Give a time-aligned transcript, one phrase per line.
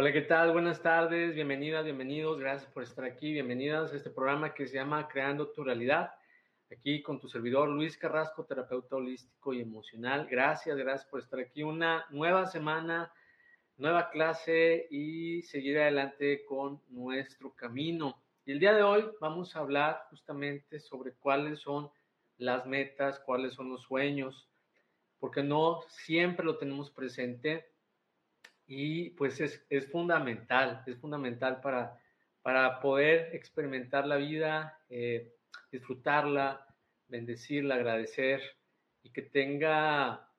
[0.00, 0.52] Hola, ¿qué tal?
[0.52, 5.08] Buenas tardes, bienvenidas, bienvenidos, gracias por estar aquí, bienvenidas a este programa que se llama
[5.08, 6.12] Creando tu Realidad,
[6.70, 10.28] aquí con tu servidor Luis Carrasco, terapeuta holístico y emocional.
[10.30, 11.64] Gracias, gracias por estar aquí.
[11.64, 13.12] Una nueva semana,
[13.76, 18.22] nueva clase y seguir adelante con nuestro camino.
[18.46, 21.90] Y el día de hoy vamos a hablar justamente sobre cuáles son
[22.36, 24.48] las metas, cuáles son los sueños,
[25.18, 27.66] porque no siempre lo tenemos presente
[28.68, 31.98] y pues es, es fundamental, es fundamental para,
[32.42, 35.32] para poder experimentar la vida, eh,
[35.72, 36.66] disfrutarla,
[37.08, 38.42] bendecirla, agradecer
[39.02, 40.30] y que tenga,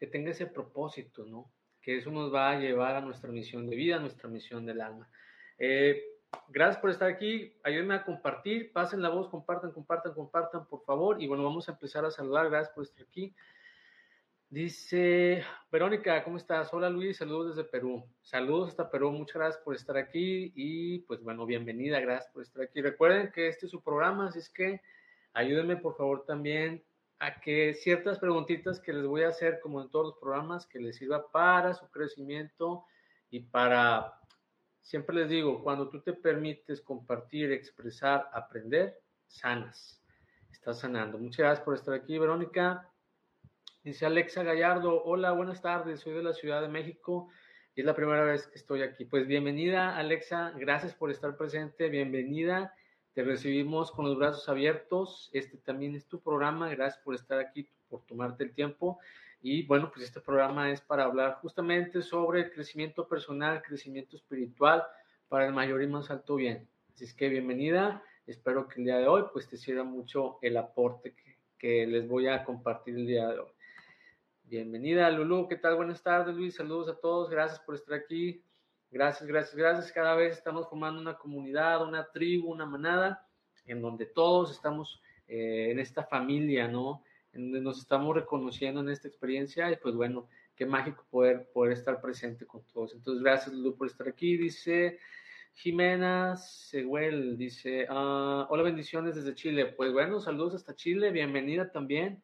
[0.00, 1.52] que tenga ese propósito, ¿no?
[1.80, 4.80] Que eso nos va a llevar a nuestra misión de vida, a nuestra misión del
[4.80, 5.08] alma.
[5.56, 6.02] Eh,
[6.48, 11.22] gracias por estar aquí, ayúdenme a compartir, pasen la voz, compartan, compartan, compartan, por favor.
[11.22, 13.32] Y bueno, vamos a empezar a saludar, gracias por estar aquí.
[14.56, 16.72] Dice Verónica, ¿cómo estás?
[16.72, 18.02] Hola Luis, saludos desde Perú.
[18.22, 22.62] Saludos hasta Perú, muchas gracias por estar aquí y pues bueno, bienvenida, gracias por estar
[22.62, 22.80] aquí.
[22.80, 24.80] Recuerden que este es su programa, así es que
[25.34, 26.82] ayúdenme por favor también
[27.18, 30.78] a que ciertas preguntitas que les voy a hacer como en todos los programas, que
[30.78, 32.86] les sirva para su crecimiento
[33.28, 34.10] y para,
[34.80, 40.02] siempre les digo, cuando tú te permites compartir, expresar, aprender, sanas.
[40.50, 41.18] Estás sanando.
[41.18, 42.90] Muchas gracias por estar aquí, Verónica.
[43.86, 47.28] Dice Alexa Gallardo, hola, buenas tardes, soy de la Ciudad de México
[47.76, 49.04] y es la primera vez que estoy aquí.
[49.04, 52.74] Pues bienvenida, Alexa, gracias por estar presente, bienvenida,
[53.12, 57.68] te recibimos con los brazos abiertos, este también es tu programa, gracias por estar aquí,
[57.88, 58.98] por tomarte el tiempo.
[59.40, 64.82] Y bueno, pues este programa es para hablar justamente sobre el crecimiento personal, crecimiento espiritual
[65.28, 66.68] para el mayor y más alto bien.
[66.92, 70.56] Así es que bienvenida, espero que el día de hoy pues te sirva mucho el
[70.56, 73.55] aporte que, que les voy a compartir el día de hoy.
[74.48, 75.48] Bienvenida, Lulu.
[75.48, 75.74] ¿Qué tal?
[75.74, 76.54] Buenas tardes, Luis.
[76.54, 77.28] Saludos a todos.
[77.28, 78.44] Gracias por estar aquí.
[78.92, 79.90] Gracias, gracias, gracias.
[79.90, 83.26] Cada vez estamos formando una comunidad, una tribu, una manada,
[83.64, 87.02] en donde todos estamos eh, en esta familia, ¿no?
[87.32, 91.72] En donde nos estamos reconociendo en esta experiencia y pues bueno, qué mágico poder, poder
[91.72, 92.94] estar presente con todos.
[92.94, 94.36] Entonces, gracias, Lulu, por estar aquí.
[94.36, 95.00] Dice
[95.54, 99.66] Jimena Seguel, dice, ah, hola, bendiciones desde Chile.
[99.76, 101.10] Pues bueno, saludos hasta Chile.
[101.10, 102.22] Bienvenida también.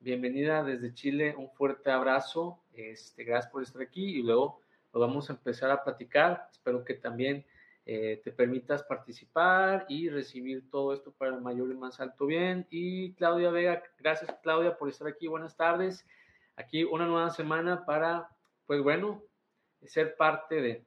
[0.00, 4.60] Bienvenida desde Chile, un fuerte abrazo, este, gracias por estar aquí y luego
[4.92, 6.48] lo vamos a empezar a platicar.
[6.52, 7.44] Espero que también
[7.86, 12.66] eh, te permitas participar y recibir todo esto para el mayor y más alto bien.
[12.70, 16.06] Y Claudia Vega, gracias Claudia por estar aquí, buenas tardes.
[16.56, 18.28] Aquí una nueva semana para,
[18.66, 19.22] pues bueno,
[19.82, 20.84] ser parte de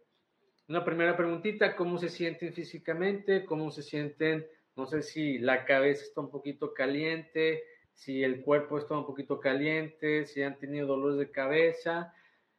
[0.68, 3.46] una primera preguntita, ¿cómo se sienten físicamente?
[3.46, 4.46] ¿Cómo se sienten?
[4.76, 7.64] No sé si la cabeza está un poquito caliente,
[7.98, 12.14] si el cuerpo está un poquito caliente, si han tenido dolores de cabeza,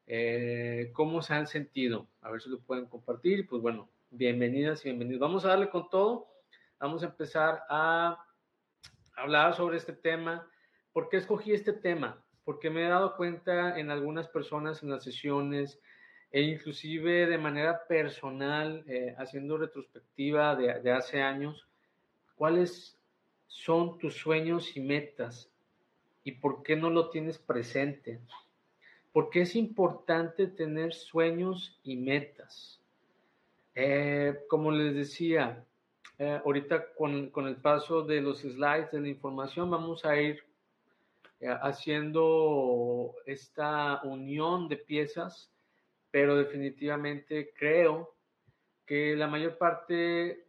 [0.04, 2.08] eh, cómo se han sentido.
[2.22, 3.46] A ver si lo pueden compartir.
[3.46, 5.20] Pues bueno, bienvenidas y bienvenidos.
[5.20, 6.26] Vamos a darle con todo.
[6.80, 8.18] Vamos a empezar a
[9.16, 10.50] hablar sobre este tema.
[10.92, 12.20] ¿Por qué escogí este tema?
[12.44, 15.80] Porque me he dado cuenta en algunas personas en las sesiones
[16.32, 21.68] e inclusive de manera personal, eh, haciendo retrospectiva de, de hace años,
[22.34, 22.97] cuáles
[23.48, 25.50] son tus sueños y metas
[26.22, 28.20] y por qué no lo tienes presente.
[29.12, 32.80] Porque es importante tener sueños y metas.
[33.74, 35.64] Eh, como les decía,
[36.18, 40.42] eh, ahorita con, con, el paso de los slides de la información vamos a ir
[41.40, 45.50] eh, haciendo esta unión de piezas,
[46.10, 48.14] pero definitivamente creo
[48.84, 50.44] que la mayor parte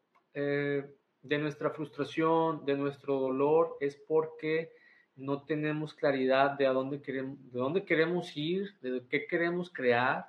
[1.21, 4.71] de nuestra frustración, de nuestro dolor, es porque
[5.16, 10.25] no tenemos claridad de a dónde queremos, de dónde queremos ir, de qué queremos crear,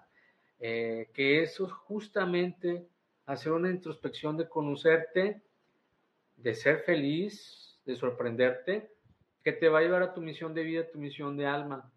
[0.59, 2.87] eh, que eso es justamente
[3.25, 5.43] hacer una introspección de conocerte,
[6.37, 8.91] de ser feliz, de sorprenderte,
[9.45, 11.91] que te va a llevar a tu misión de vida, tu misión de alma,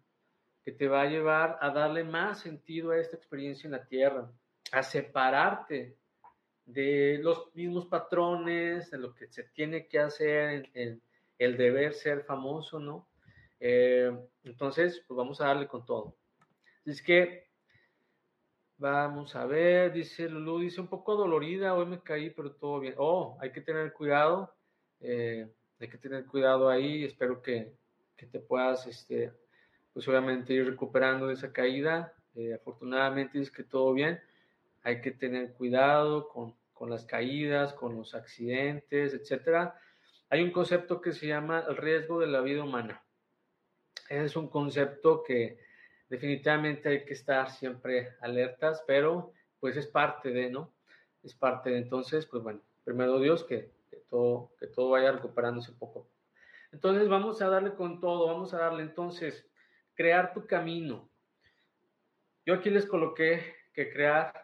[0.64, 4.30] que te va a llevar a darle más sentido a esta experiencia en la tierra,
[4.72, 5.96] a separarte
[6.66, 11.02] de los mismos patrones, de lo que se tiene que hacer, el,
[11.38, 13.08] el deber ser famoso, ¿no?
[13.60, 14.12] Eh,
[14.44, 16.16] entonces, pues vamos a darle con todo.
[16.84, 17.48] Es que,
[18.76, 22.94] vamos a ver, dice Lulu, dice un poco dolorida, hoy me caí, pero todo bien.
[22.98, 24.54] Oh, hay que tener cuidado,
[25.00, 25.48] eh,
[25.80, 27.72] hay que tener cuidado ahí, espero que,
[28.16, 29.32] que, te puedas, este,
[29.92, 32.14] pues obviamente ir recuperando de esa caída.
[32.34, 34.20] Eh, afortunadamente es que todo bien
[34.84, 39.72] hay que tener cuidado con, con las caídas, con los accidentes, etc.
[40.28, 43.02] Hay un concepto que se llama el riesgo de la vida humana.
[44.10, 45.58] Es un concepto que
[46.08, 50.74] definitivamente hay que estar siempre alertas, pero pues es parte de, ¿no?
[51.22, 55.72] Es parte de, entonces, pues bueno, primero Dios que, que todo, que todo vaya recuperándose
[55.72, 56.10] poco.
[56.72, 59.48] Entonces vamos a darle con todo, vamos a darle entonces,
[59.94, 61.08] crear tu camino.
[62.44, 64.43] Yo aquí les coloqué que crear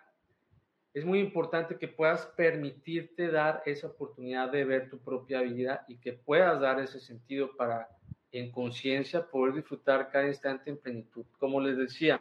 [0.93, 5.99] es muy importante que puedas permitirte dar esa oportunidad de ver tu propia vida y
[5.99, 7.89] que puedas dar ese sentido para
[8.33, 11.25] en conciencia poder disfrutar cada instante en plenitud.
[11.39, 12.21] Como les decía,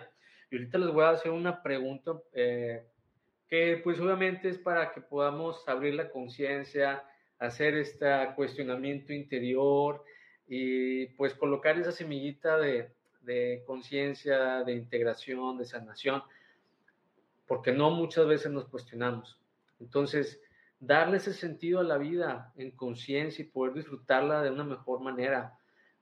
[0.51, 2.83] y ahorita les voy a hacer una pregunta eh,
[3.47, 7.03] que pues obviamente es para que podamos abrir la conciencia,
[7.39, 8.05] hacer este
[8.35, 10.03] cuestionamiento interior
[10.47, 16.21] y pues colocar esa semillita de, de conciencia, de integración, de sanación
[17.49, 19.41] porque no muchas veces nos cuestionamos.
[19.79, 20.39] Entonces,
[20.79, 25.57] darle ese sentido a la vida en conciencia y poder disfrutarla de una mejor manera.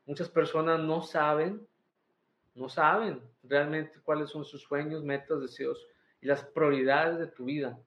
[0.05, 1.65] Muchas personas no saben,
[2.53, 5.87] no saben realmente cuáles son sus sueños, metas, deseos
[6.19, 7.79] y las prioridades de tu vida.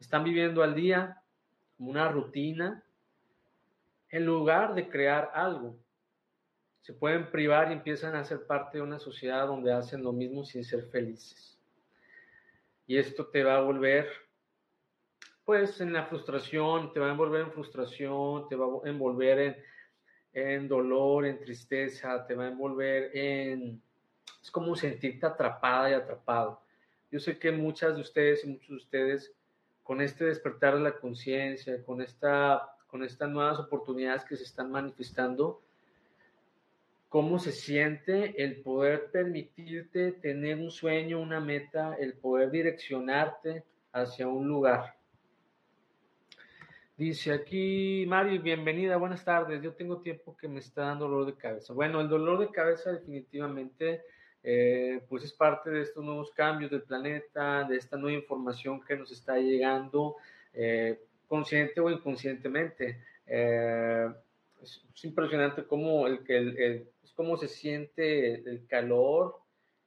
[0.00, 1.22] Están viviendo al día
[1.76, 2.82] como una rutina
[4.08, 5.76] en lugar de crear algo.
[6.80, 10.42] Se pueden privar y empiezan a ser parte de una sociedad donde hacen lo mismo
[10.42, 11.52] sin ser felices
[12.86, 14.08] y esto te va a volver
[15.44, 19.56] pues en la frustración, te va a envolver en frustración, te va a envolver en,
[20.32, 23.82] en dolor, en tristeza, te va a envolver en...
[24.40, 26.62] Es como sentirte atrapada y atrapado.
[27.10, 29.34] Yo sé que muchas de ustedes y muchos de ustedes,
[29.82, 34.70] con este despertar de la conciencia, con, esta, con estas nuevas oportunidades que se están
[34.70, 35.60] manifestando,
[37.12, 44.26] cómo se siente el poder permitirte tener un sueño, una meta, el poder direccionarte hacia
[44.26, 44.96] un lugar.
[46.96, 49.60] Dice aquí, Mari, bienvenida, buenas tardes.
[49.60, 51.74] Yo tengo tiempo que me está dando dolor de cabeza.
[51.74, 54.00] Bueno, el dolor de cabeza definitivamente
[54.42, 58.96] eh, pues es parte de estos nuevos cambios del planeta, de esta nueva información que
[58.96, 60.16] nos está llegando,
[60.54, 63.02] eh, consciente o inconscientemente.
[63.26, 64.08] Eh,
[64.62, 69.36] es, impresionante cómo el, el, cómo se siente el calor,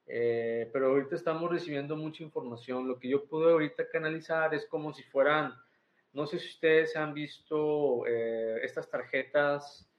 [0.07, 2.87] eh, pero ahorita estamos recibiendo mucha información.
[2.87, 5.53] Lo que yo puedo ahorita canalizar es como si fueran,
[6.13, 9.89] no sé si ustedes han visto eh, estas tarjetas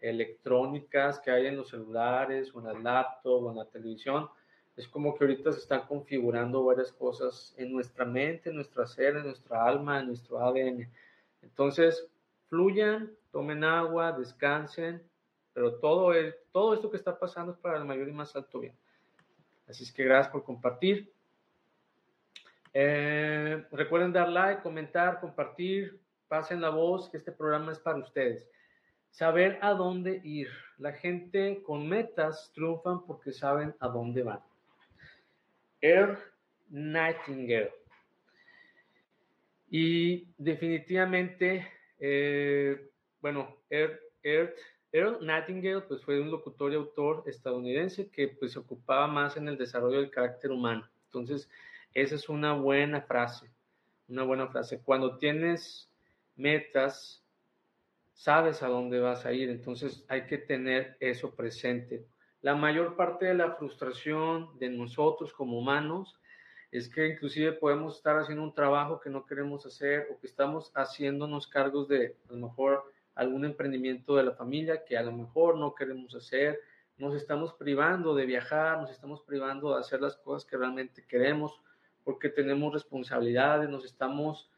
[0.00, 4.28] electrónicas que hay en los celulares o en las laptops o en la televisión.
[4.76, 9.16] Es como que ahorita se están configurando varias cosas en nuestra mente, en nuestra ser,
[9.16, 10.88] en nuestra alma, en nuestro ADN.
[11.40, 12.06] Entonces,
[12.48, 15.02] fluyan, tomen agua, descansen,
[15.52, 18.60] pero todo, el, todo esto que está pasando es para el mayor y más alto
[18.60, 18.76] bien.
[19.68, 21.12] Así es que gracias por compartir.
[22.72, 25.98] Eh, recuerden dar like, comentar, compartir,
[26.28, 28.48] pasen la voz, que este programa es para ustedes.
[29.10, 30.48] Saber a dónde ir.
[30.78, 34.40] La gente con metas triunfan porque saben a dónde van.
[35.80, 36.18] Air
[36.68, 37.72] Nightingale.
[39.70, 41.66] Y definitivamente,
[41.98, 44.54] eh, bueno, Air, Air
[44.96, 49.48] Earl Nightingale pues, fue un locutor y autor estadounidense que pues, se ocupaba más en
[49.48, 50.88] el desarrollo del carácter humano.
[51.06, 51.50] Entonces,
[51.92, 53.50] esa es una buena frase,
[54.08, 54.80] una buena frase.
[54.80, 55.90] Cuando tienes
[56.36, 57.22] metas,
[58.14, 62.06] sabes a dónde vas a ir, entonces hay que tener eso presente.
[62.40, 66.18] La mayor parte de la frustración de nosotros como humanos
[66.76, 70.72] es que inclusive podemos estar haciendo un trabajo que no queremos hacer o que estamos
[70.74, 75.56] haciéndonos cargos de a lo mejor algún emprendimiento de la familia que a lo mejor
[75.56, 76.60] no queremos hacer,
[76.98, 81.60] nos estamos privando de viajar, nos estamos privando de hacer las cosas que realmente queremos
[82.04, 84.50] porque tenemos responsabilidades, nos estamos,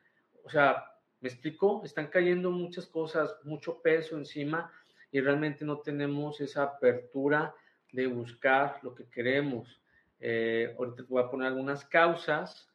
[0.45, 0.85] o sea,
[1.21, 1.81] ¿me explico?
[1.85, 4.71] Están cayendo muchas cosas, mucho peso encima
[5.11, 7.55] y realmente no tenemos esa apertura
[7.93, 9.81] de buscar lo que queremos.
[10.21, 12.69] Eh, ahorita voy a poner algunas causas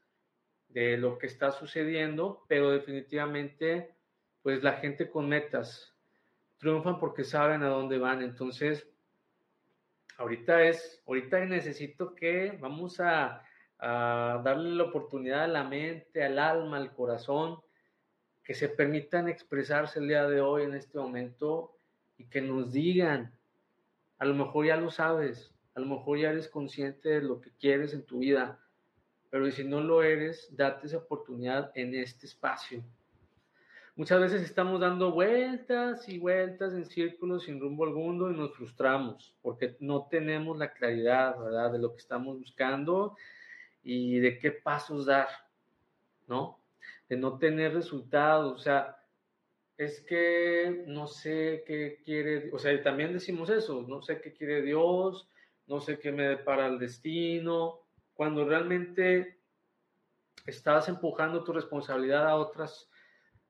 [0.69, 3.93] de lo que está sucediendo, pero definitivamente
[4.41, 5.93] pues la gente con metas
[6.57, 8.21] triunfan porque saben a dónde van.
[8.21, 8.87] Entonces,
[10.17, 13.43] ahorita es, ahorita necesito que vamos a,
[13.79, 17.59] a darle la oportunidad a la mente, al alma, al corazón,
[18.43, 21.77] que se permitan expresarse el día de hoy, en este momento,
[22.17, 23.33] y que nos digan,
[24.17, 27.51] a lo mejor ya lo sabes, a lo mejor ya eres consciente de lo que
[27.51, 28.59] quieres en tu vida,
[29.29, 32.83] pero si no lo eres, date esa oportunidad en este espacio.
[33.95, 39.35] Muchas veces estamos dando vueltas y vueltas en círculos sin rumbo alguno y nos frustramos
[39.41, 43.15] porque no tenemos la claridad, ¿verdad?, de lo que estamos buscando
[43.83, 45.27] y de qué pasos dar,
[46.27, 46.59] ¿no?
[47.07, 48.97] De no tener resultados, o sea,
[49.77, 54.61] es que no sé qué quiere, o sea, también decimos eso, no sé qué quiere
[54.61, 55.27] Dios,
[55.67, 57.79] no sé qué me depara el destino,
[58.13, 59.39] cuando realmente
[60.45, 62.89] estás empujando tu responsabilidad a otras,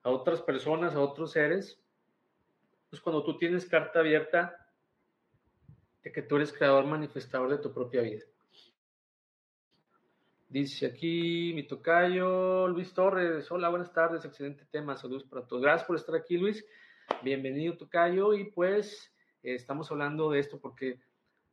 [0.02, 1.80] a otras personas, a otros seres,
[2.90, 4.70] pues cuando tú tienes carta abierta
[6.02, 8.24] de que tú eres creador manifestador de tu propia vida.
[10.48, 13.50] Dice aquí mi tocayo Luis Torres.
[13.50, 14.96] Hola, buenas tardes, excelente tema.
[14.96, 15.62] Saludos para todos.
[15.62, 16.64] Gracias por estar aquí, Luis.
[17.22, 18.34] Bienvenido, tocayo.
[18.34, 21.00] Y pues eh, estamos hablando de esto porque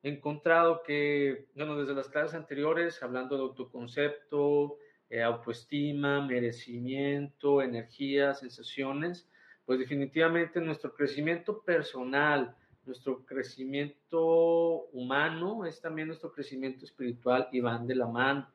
[0.03, 4.77] he encontrado que, bueno, desde las clases anteriores, hablando de autoconcepto,
[5.09, 9.29] eh, autoestima, merecimiento, energía, sensaciones,
[9.65, 12.55] pues definitivamente nuestro crecimiento personal,
[12.85, 18.49] nuestro crecimiento humano es también nuestro crecimiento espiritual y van de la mano.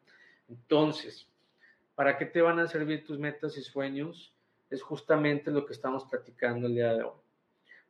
[0.48, 1.28] Entonces,
[1.94, 4.34] ¿para qué te van a servir tus metas y sueños?
[4.68, 7.25] Es justamente lo que estamos platicando el día de hoy.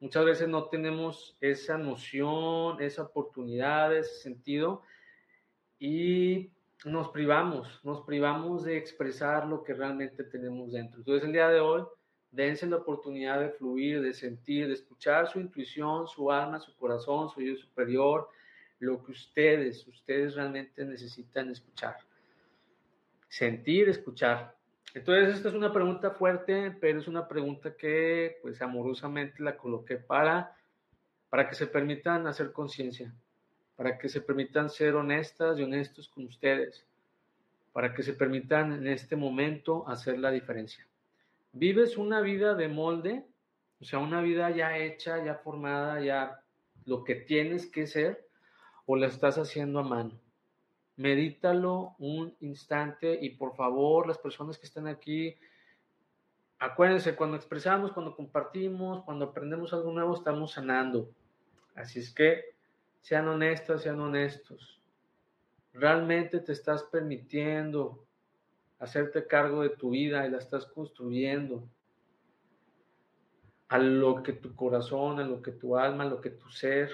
[0.01, 4.83] Muchas veces no tenemos esa noción, esa oportunidad, ese sentido
[5.79, 6.51] y
[6.85, 10.99] nos privamos, nos privamos de expresar lo que realmente tenemos dentro.
[10.99, 11.83] Entonces el día de hoy,
[12.31, 17.31] dense la oportunidad de fluir, de sentir, de escuchar su intuición, su alma, su corazón,
[17.31, 18.29] su yo superior,
[18.79, 21.97] lo que ustedes, ustedes realmente necesitan escuchar
[23.29, 24.56] sentir, escuchar.
[24.97, 29.97] Entonces, esta es una pregunta fuerte, pero es una pregunta que, pues, amorosamente la coloqué
[29.97, 30.57] para,
[31.29, 33.13] para que se permitan hacer conciencia,
[33.77, 36.87] para que se permitan ser honestas y honestos con ustedes,
[37.75, 40.87] para que se permitan en este momento hacer la diferencia.
[41.53, 43.27] ¿Vives una vida de molde?
[43.83, 46.41] O sea, una vida ya hecha, ya formada, ya
[46.87, 48.27] lo que tienes que ser,
[48.87, 50.26] o la estás haciendo a mano
[50.97, 55.37] medítalo un instante y por favor, las personas que están aquí,
[56.59, 61.11] acuérdense, cuando expresamos, cuando compartimos, cuando aprendemos algo nuevo, estamos sanando.
[61.75, 62.57] Así es que
[63.03, 64.81] sean honestas, sean honestos.
[65.73, 68.07] Realmente te estás permitiendo
[68.79, 71.69] hacerte cargo de tu vida y la estás construyendo
[73.69, 76.91] a lo que tu corazón, a lo que tu alma, a lo que tu ser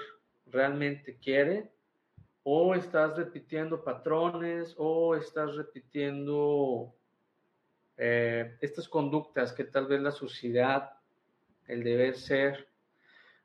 [0.46, 1.70] realmente quiere
[2.44, 6.92] o estás repitiendo patrones o estás repitiendo
[7.96, 10.90] eh, estas conductas que tal vez la sociedad,
[11.68, 12.68] el deber ser.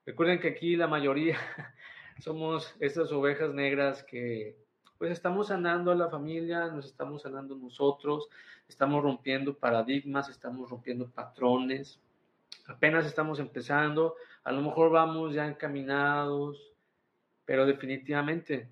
[0.05, 1.37] Recuerden que aquí la mayoría
[2.19, 4.57] somos estas ovejas negras que
[4.97, 8.29] pues estamos sanando a la familia, nos estamos sanando nosotros,
[8.67, 12.01] estamos rompiendo paradigmas, estamos rompiendo patrones,
[12.65, 16.73] apenas estamos empezando, a lo mejor vamos ya encaminados,
[17.45, 18.69] pero definitivamente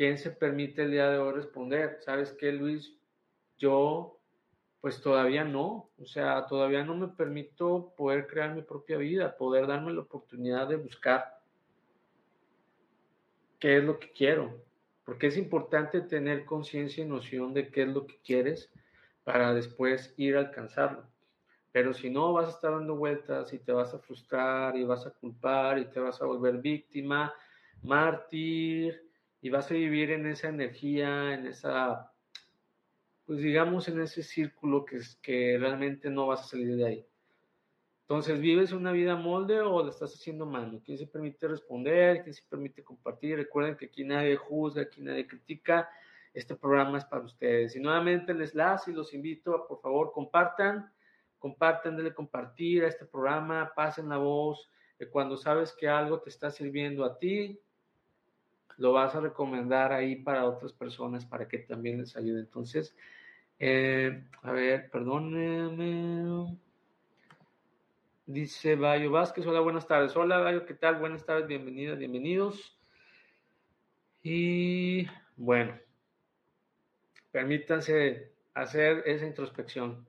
[0.00, 1.98] ¿quién se permite el día de hoy responder?
[2.00, 2.96] ¿Sabes qué, Luis?
[3.58, 4.18] Yo,
[4.80, 9.66] pues todavía no, o sea, todavía no me permito poder crear mi propia vida, poder
[9.66, 11.42] darme la oportunidad de buscar
[13.58, 14.64] qué es lo que quiero,
[15.04, 18.72] porque es importante tener conciencia y noción de qué es lo que quieres
[19.22, 21.04] para después ir a alcanzarlo.
[21.72, 25.06] Pero si no, vas a estar dando vueltas y te vas a frustrar y vas
[25.06, 27.34] a culpar y te vas a volver víctima,
[27.82, 29.09] mártir,
[29.42, 32.12] y vas a vivir en esa energía, en esa,
[33.24, 37.06] pues digamos, en ese círculo que, es, que realmente no vas a salir de ahí.
[38.02, 40.82] Entonces, ¿vives una vida molde o la estás haciendo mano?
[40.84, 42.24] ¿Quién se permite responder?
[42.24, 43.36] ¿Quién se permite compartir?
[43.36, 45.88] Recuerden que aquí nadie juzga, aquí nadie critica.
[46.34, 47.76] Este programa es para ustedes.
[47.76, 50.92] Y nuevamente les las y los invito a, por favor, compartan,
[51.38, 54.70] compartan, denle compartir a este programa, pasen la voz.
[55.12, 57.60] Cuando sabes que algo te está sirviendo a ti,
[58.80, 62.40] lo vas a recomendar ahí para otras personas para que también les ayude.
[62.40, 62.96] Entonces,
[63.58, 66.56] eh, a ver, perdóneme.
[68.24, 70.16] Dice Bayo Vázquez, hola, buenas tardes.
[70.16, 70.98] Hola, Bayo, ¿qué tal?
[70.98, 72.80] Buenas tardes, bienvenidas, bienvenidos.
[74.22, 75.06] Y
[75.36, 75.78] bueno,
[77.32, 80.08] permítanse hacer esa introspección.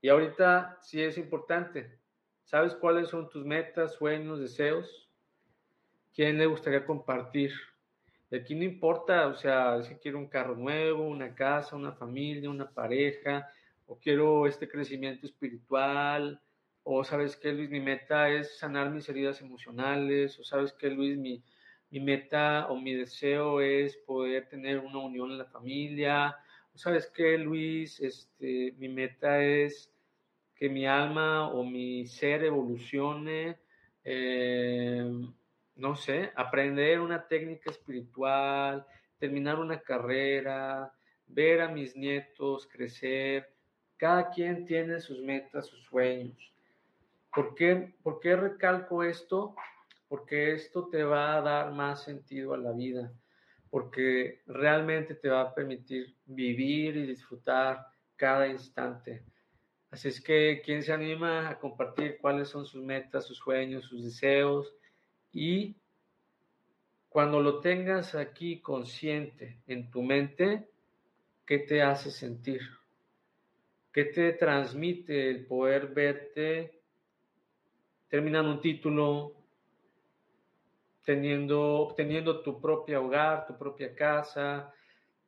[0.00, 1.98] Y ahorita sí es importante.
[2.44, 5.10] ¿Sabes cuáles son tus metas, sueños, deseos?
[6.14, 7.52] ¿Quién le gustaría compartir?
[8.32, 12.70] Aquí no importa, o sea, si quiero un carro nuevo, una casa, una familia, una
[12.70, 13.48] pareja,
[13.86, 16.40] o quiero este crecimiento espiritual,
[16.82, 21.16] o sabes que Luis, mi meta es sanar mis heridas emocionales, o sabes que Luis,
[21.18, 21.42] mi,
[21.90, 26.36] mi meta o mi deseo es poder tener una unión en la familia,
[26.74, 29.92] o sabes que Luis, este, mi meta es
[30.56, 33.58] que mi alma o mi ser evolucione.
[34.04, 35.04] Eh,
[35.76, 38.86] no sé, aprender una técnica espiritual,
[39.18, 40.92] terminar una carrera,
[41.26, 43.52] ver a mis nietos crecer.
[43.96, 46.52] Cada quien tiene sus metas, sus sueños.
[47.34, 49.54] ¿Por qué, ¿Por qué recalco esto?
[50.08, 53.12] Porque esto te va a dar más sentido a la vida,
[53.70, 57.86] porque realmente te va a permitir vivir y disfrutar
[58.16, 59.24] cada instante.
[59.90, 64.04] Así es que, ¿quién se anima a compartir cuáles son sus metas, sus sueños, sus
[64.04, 64.74] deseos?
[65.38, 65.76] Y
[67.10, 70.70] cuando lo tengas aquí consciente en tu mente,
[71.44, 72.62] ¿qué te hace sentir?
[73.92, 76.80] ¿Qué te transmite el poder verte
[78.08, 79.34] terminando un título,
[81.04, 84.72] teniendo, obteniendo tu propio hogar, tu propia casa,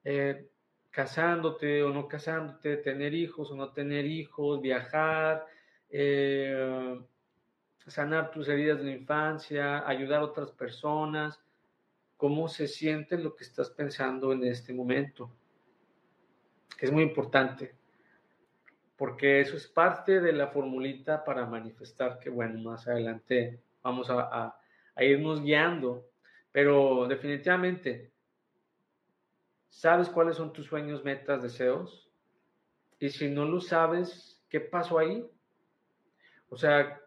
[0.02, 0.48] eh,
[0.90, 5.44] casándote o no casándote, tener hijos o no tener hijos, viajar,
[5.90, 6.98] eh,
[7.88, 11.40] sanar tus heridas de la infancia, ayudar a otras personas,
[12.16, 15.30] cómo se siente lo que estás pensando en este momento.
[16.78, 17.74] Es muy importante,
[18.96, 24.54] porque eso es parte de la formulita para manifestar que, bueno, más adelante vamos a
[24.96, 26.10] irnos guiando,
[26.52, 28.12] pero definitivamente
[29.78, 32.10] ¿Sabes cuáles son tus sueños, metas, deseos?
[32.98, 35.24] Y si no lo sabes, ¿qué pasó ahí?
[36.48, 37.00] O sea,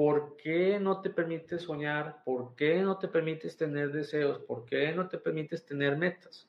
[0.00, 2.24] ¿por qué no te permites soñar?
[2.24, 4.38] ¿Por qué no te permites tener deseos?
[4.38, 6.48] ¿Por qué no te permites tener metas?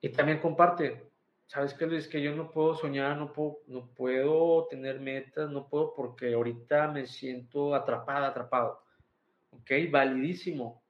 [0.00, 1.04] Y también comparte,
[1.44, 2.08] ¿sabes qué, Luis?
[2.08, 6.88] Que yo no puedo soñar, no puedo, no puedo tener metas, no puedo porque ahorita
[6.88, 8.82] me siento atrapada, atrapado.
[9.50, 9.70] ¿Ok?
[9.90, 10.82] Validísimo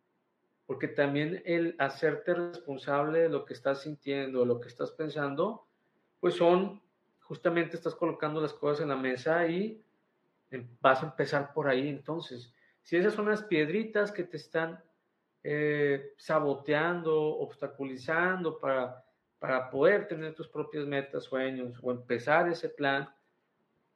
[0.67, 5.67] porque también el hacerte responsable de lo que estás sintiendo, de lo que estás pensando,
[6.21, 6.81] pues son,
[7.23, 9.83] justamente estás colocando las cosas en la mesa y
[10.81, 11.89] vas a empezar por ahí.
[11.89, 14.83] Entonces, si esas son las piedritas que te están
[15.43, 19.05] eh, saboteando, obstaculizando para,
[19.39, 23.09] para poder tener tus propias metas, sueños o empezar ese plan,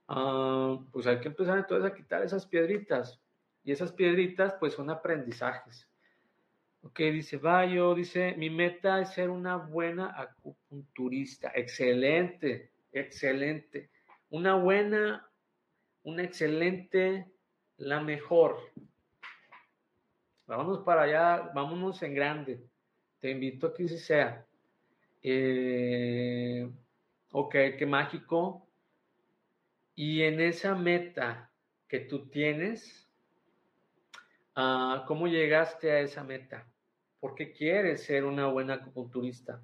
[0.09, 3.21] ah, pues hay que empezar entonces a quitar esas piedritas.
[3.63, 5.91] Y esas piedritas pues son aprendizajes
[6.83, 11.53] Ok, dice Bayo, dice, mi meta es ser una buena acupunturista.
[11.55, 13.91] Excelente, excelente.
[14.31, 15.30] Una buena,
[16.03, 17.27] una excelente,
[17.77, 18.59] la mejor.
[20.47, 22.61] Vámonos para allá, vámonos en grande.
[23.21, 24.47] Te invito a que así sea.
[25.23, 26.69] Eh,
[27.33, 28.67] ok, qué mágico.
[29.95, 31.51] Y en esa meta
[31.87, 33.09] que tú tienes,
[34.55, 36.67] ah, ¿cómo llegaste a esa meta?
[37.21, 39.63] ¿Por qué quieres ser una buena acupunturista?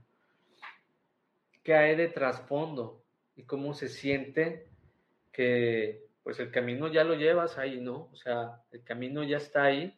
[1.63, 3.03] ¿Qué hay de trasfondo?
[3.35, 4.69] ¿Y cómo se siente
[5.33, 8.09] que pues el camino ya lo llevas ahí, ¿no?
[8.13, 9.97] O sea, el camino ya está ahí.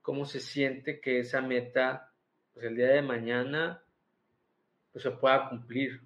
[0.00, 2.12] ¿Cómo se siente que esa meta,
[2.54, 3.82] pues el día de mañana,
[4.92, 6.02] pues se pueda cumplir?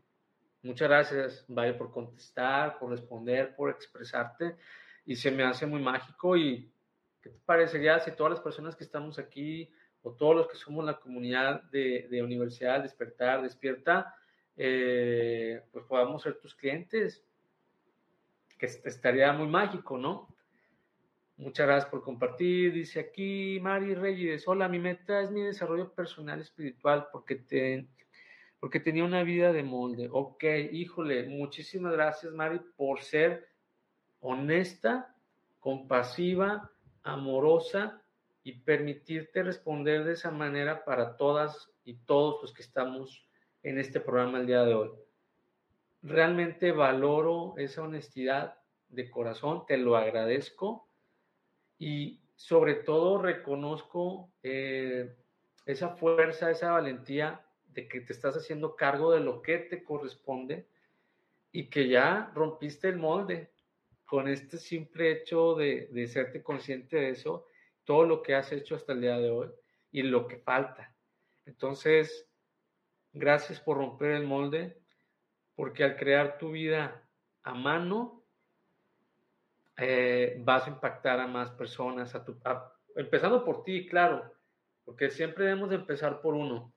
[0.63, 4.57] Muchas gracias, Vaya, por contestar, por responder, por expresarte.
[5.05, 6.39] Y se me hace muy mágico.
[6.39, 6.73] ¿Y
[7.21, 9.71] qué te parecería si todas las personas que estamos aquí
[10.01, 14.15] o todos los que somos la comunidad de, de Universidad Despertar, Despierta,
[14.57, 17.23] eh, pues podamos ser tus clientes,
[18.61, 20.29] que estaría muy mágico, ¿no?
[21.39, 22.75] Muchas gracias por compartir.
[22.75, 27.89] Dice aquí Mari Reyes, hola, mi meta es mi desarrollo personal espiritual porque, te,
[28.61, 30.11] porque tenía una vida de molde.
[30.13, 33.49] Ok, híjole, muchísimas gracias Mari por ser
[34.21, 35.17] honesta,
[35.59, 36.71] compasiva,
[37.03, 38.03] amorosa
[38.43, 43.27] y permitirte responder de esa manera para todas y todos los que estamos
[43.63, 44.91] en este programa el día de hoy.
[46.03, 48.59] Realmente valoro esa honestidad
[48.89, 50.89] de corazón, te lo agradezco
[51.79, 55.15] y sobre todo reconozco eh,
[55.67, 60.67] esa fuerza, esa valentía de que te estás haciendo cargo de lo que te corresponde
[61.53, 63.53] y que ya rompiste el molde
[64.05, 67.47] con este simple hecho de, de serte consciente de eso
[67.85, 69.49] todo lo que has hecho hasta el día de hoy
[69.93, 70.95] y lo que falta.
[71.45, 72.29] Entonces,
[73.13, 74.80] gracias por romper el molde,
[75.61, 77.07] porque al crear tu vida
[77.43, 78.25] a mano,
[79.77, 82.11] eh, vas a impactar a más personas,
[82.97, 84.33] empezando por ti, claro,
[84.87, 86.73] porque siempre debemos de empezar por uno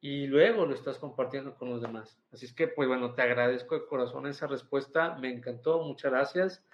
[0.00, 2.16] y luego lo estás compartiendo con los demás.
[2.30, 6.64] Así es que, pues bueno, te agradezco de corazón esa respuesta, me encantó, muchas gracias.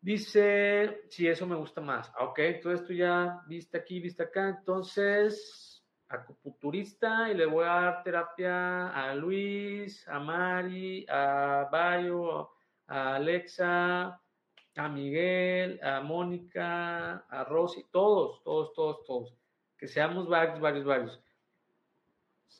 [0.00, 2.08] Dice, si eso me gusta más.
[2.16, 4.48] Ah, ok, todo esto ya viste aquí, viste acá.
[4.48, 5.73] Entonces,
[6.14, 12.50] acupunturista y le voy a dar terapia a Luis, a Mari, a Bayo,
[12.86, 14.20] a Alexa,
[14.76, 19.34] a Miguel, a Mónica, a Rosy, todos, todos, todos, todos.
[19.76, 21.20] Que seamos varios, varios, varios.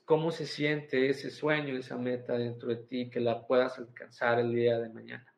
[0.05, 4.55] ¿Cómo se siente ese sueño, esa meta dentro de ti, que la puedas alcanzar el
[4.55, 5.35] día de mañana?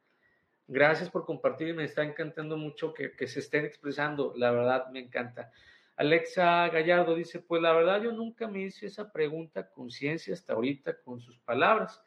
[0.68, 5.52] Gracias por compartir, me está encantando mucho que, se estén expresando, la verdad me encanta.
[5.96, 10.52] Alexa Gallardo dice, pues la verdad yo nunca me hice esa pregunta con ciencia hasta
[10.52, 12.02] ahorita con sus palabras.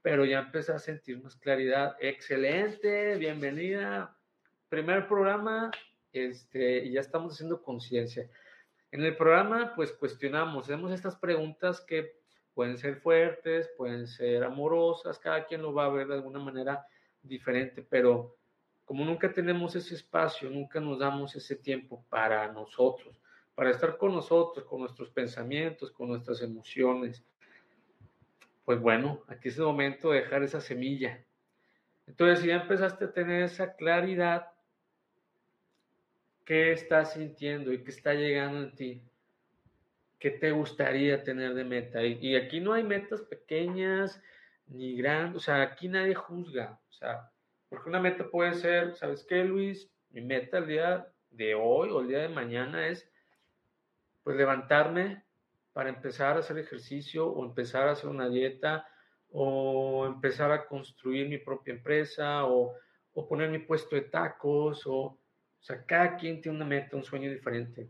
[0.00, 1.96] pero ya empecé a sentir más claridad.
[2.00, 4.16] Excelente, bienvenida.
[4.68, 5.70] Primer programa,
[6.12, 8.28] este, y ya estamos haciendo conciencia.
[8.90, 12.16] En el programa, pues cuestionamos, hacemos estas preguntas que
[12.52, 16.84] pueden ser fuertes, pueden ser amorosas, cada quien lo va a ver de alguna manera
[17.22, 18.36] diferente, pero
[18.84, 23.21] como nunca tenemos ese espacio, nunca nos damos ese tiempo para nosotros,
[23.54, 27.24] para estar con nosotros, con nuestros pensamientos, con nuestras emociones,
[28.64, 31.24] pues bueno, aquí es el momento de dejar esa semilla.
[32.06, 34.50] Entonces, si ya empezaste a tener esa claridad,
[36.44, 39.02] ¿qué estás sintiendo y qué está llegando en ti?
[40.18, 42.02] ¿Qué te gustaría tener de meta?
[42.02, 44.22] Y, aquí no hay metas pequeñas
[44.66, 47.30] ni grandes, o sea, aquí nadie juzga, o sea,
[47.68, 49.90] porque una meta puede ser, ¿sabes qué, Luis?
[50.10, 53.10] Mi meta el día de hoy o el día de mañana es,
[54.22, 55.24] pues, levantarme
[55.72, 58.86] para empezar a hacer ejercicio o empezar a hacer una dieta
[59.30, 62.74] o empezar a construir mi propia empresa o,
[63.14, 65.18] o poner mi puesto de tacos o, o
[65.60, 67.88] sea, cada quien tiene una meta, un sueño diferente.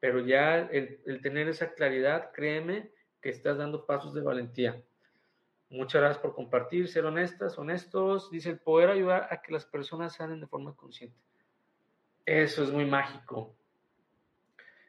[0.00, 4.80] Pero ya el, el tener esa claridad, créeme que estás dando pasos de valentía.
[5.70, 8.30] Muchas gracias por compartir, ser honestas, honestos.
[8.30, 11.18] Dice el poder ayudar a que las personas salen de forma consciente.
[12.24, 13.57] Eso es muy mágico.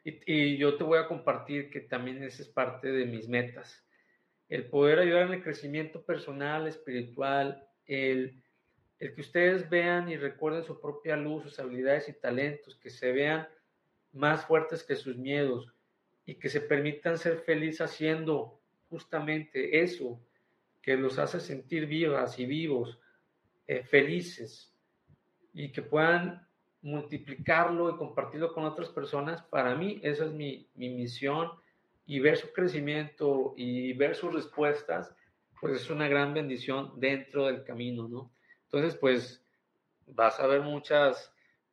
[0.04, 3.84] Y, yo te voy a compartir que también esa es parte de mis metas.
[4.48, 8.42] El poder ayudar en el crecimiento personal, espiritual, el,
[8.98, 13.12] el que ustedes vean y recuerden su propia luz, sus habilidades y talentos, que se
[13.12, 13.48] vean
[14.12, 15.72] más fuertes que sus miedos
[16.26, 20.20] y que se permitan ser felices haciendo justamente eso,
[20.82, 22.98] que los hace sentir vivas y vivos,
[23.66, 24.74] eh, felices,
[25.52, 26.46] y que puedan
[26.82, 31.50] multiplicarlo y compartirlo con otras personas, para mí esa es mi, misión
[32.06, 35.14] y ver su crecimiento y ver sus respuestas,
[35.60, 38.32] pues es una gran bendición dentro del camino, ¿no?
[38.64, 39.44] Entonces, pues
[40.06, 41.32] vas a ver muchas,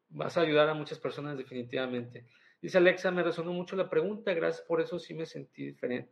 [0.10, 2.26] vas a ayudar a muchas personas definitivamente.
[2.62, 6.12] Dice Alexa, me resonó mucho la pregunta, gracias por eso sí me sentí diferente.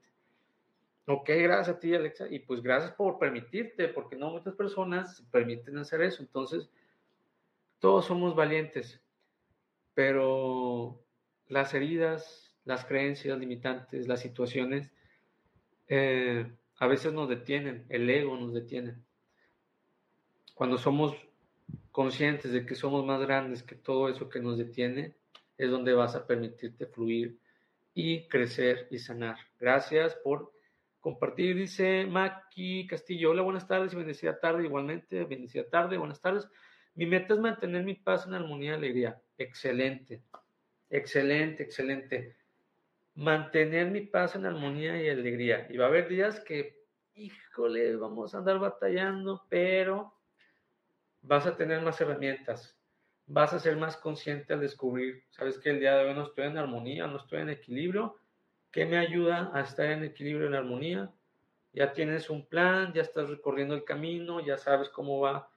[1.08, 5.78] Ok, gracias a ti, Alexa, y pues gracias por permitirte, porque no muchas personas permiten
[5.78, 6.24] hacer eso.
[6.24, 6.70] Entonces,
[7.80, 9.02] todos somos valientes,
[9.94, 11.04] pero
[11.48, 14.92] las heridas, las creencias limitantes, las situaciones,
[15.88, 18.96] eh, a veces nos detienen, el ego nos detiene.
[20.54, 21.16] Cuando somos
[21.92, 25.16] conscientes de que somos más grandes que todo eso que nos detiene,
[25.58, 27.40] es donde vas a permitirte fluir
[27.94, 29.38] y crecer y sanar.
[29.60, 30.52] Gracias por
[31.00, 33.32] compartir, dice Maki Castillo.
[33.32, 35.24] Hola, buenas tardes y bendecida tarde igualmente.
[35.24, 36.48] Bendecida tarde, buenas tardes.
[36.96, 39.22] Mi meta es mantener mi paz en armonía y alegría.
[39.38, 40.24] Excelente,
[40.90, 42.38] excelente, excelente.
[43.16, 45.68] Mantener mi paz en armonía y alegría.
[45.70, 50.14] Y va a haber días que, híjole, vamos a andar batallando, pero
[51.22, 52.78] vas a tener más herramientas.
[53.28, 56.46] Vas a ser más consciente al descubrir, sabes que el día de hoy no estoy
[56.46, 58.16] en armonía, no estoy en equilibrio.
[58.72, 61.12] ¿Qué me ayuda a estar en equilibrio, en armonía?
[61.74, 65.50] Ya tienes un plan, ya estás recorriendo el camino, ya sabes cómo va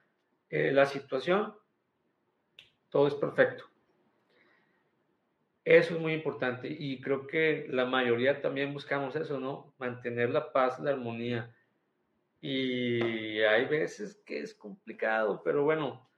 [0.49, 1.55] eh, la situación,
[2.89, 3.65] todo es perfecto.
[5.63, 9.75] Eso es muy importante y creo que la mayoría también buscamos eso, ¿no?
[9.77, 11.55] Mantener la paz, la armonía.
[12.41, 16.09] Y hay veces que es complicado, pero bueno,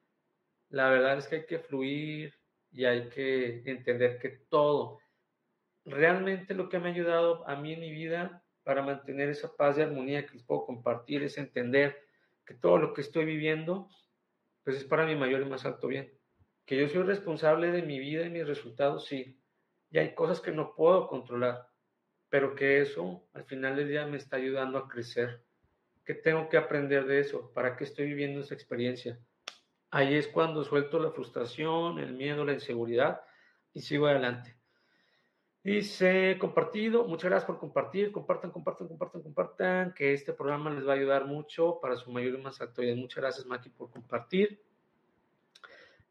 [0.70, 2.34] la verdad es que hay que fluir
[2.72, 5.00] y hay que entender que todo,
[5.84, 9.78] realmente lo que me ha ayudado a mí en mi vida para mantener esa paz
[9.78, 11.98] y armonía que les puedo compartir es entender
[12.46, 13.90] que todo lo que estoy viviendo
[14.64, 16.12] pues es para mi mayor y más alto bien.
[16.66, 19.40] Que yo soy responsable de mi vida y mis resultados, sí.
[19.90, 21.68] Y hay cosas que no puedo controlar,
[22.30, 25.44] pero que eso al final del día me está ayudando a crecer.
[26.06, 27.52] ¿Qué tengo que aprender de eso?
[27.54, 29.20] ¿Para qué estoy viviendo esa experiencia?
[29.90, 33.22] Ahí es cuando suelto la frustración, el miedo, la inseguridad
[33.74, 34.61] y sigo adelante.
[35.64, 40.94] Dice, compartido, muchas gracias por compartir, compartan, compartan, compartan, compartan, que este programa les va
[40.94, 43.00] a ayudar mucho para su mayor y más bien.
[43.00, 44.60] Muchas gracias, Maki, por compartir.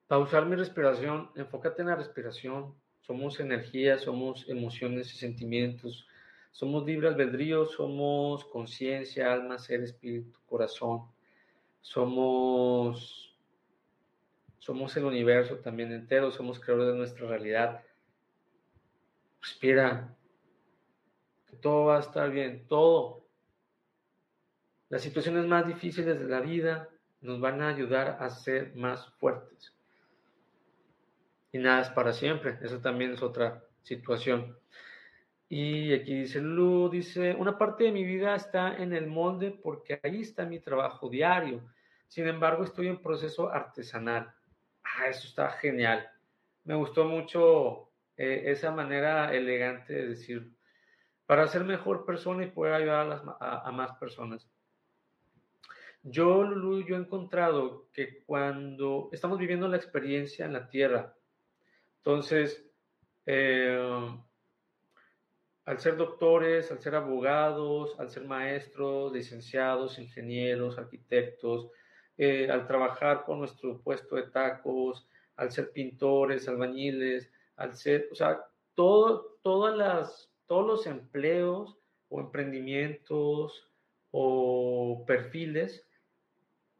[0.06, 2.76] Pausar mi respiración, enfócate en la respiración.
[3.00, 6.06] Somos energía, somos emociones y sentimientos.
[6.52, 11.06] Somos libre albedrío, somos conciencia, alma, ser, espíritu, corazón.
[11.80, 13.36] Somos,
[14.58, 17.82] somos el universo también entero, somos creadores de nuestra realidad
[19.40, 20.16] Respira.
[21.46, 22.66] Que todo va a estar bien.
[22.68, 23.26] Todo.
[24.88, 26.88] Las situaciones más difíciles de la vida
[27.20, 29.74] nos van a ayudar a ser más fuertes.
[31.52, 32.58] Y nada es para siempre.
[32.62, 34.56] Eso también es otra situación.
[35.48, 39.98] Y aquí dice Lu, dice, una parte de mi vida está en el molde porque
[40.02, 41.64] ahí está mi trabajo diario.
[42.06, 44.32] Sin embargo, estoy en proceso artesanal.
[44.84, 46.08] Ah, eso está genial.
[46.64, 47.89] Me gustó mucho
[48.22, 50.52] eh, esa manera elegante de decir,
[51.24, 54.46] para ser mejor persona y poder ayudar a, más personas.
[56.02, 61.14] Yo, Lulu, yo he encontrado que cuando estamos viviendo la experiencia en la tierra,
[61.96, 62.62] entonces,
[63.24, 64.06] eh,
[65.64, 71.70] al ser doctores, al ser abogados, al ser maestros, licenciados, ingenieros, arquitectos,
[72.18, 78.14] eh, al trabajar con nuestro puesto de tacos, al ser pintores, albañiles, al ser, o
[78.14, 78.42] sea,
[78.74, 81.76] todo, todas las, todos los empleos
[82.08, 83.68] o emprendimientos
[84.10, 85.86] o perfiles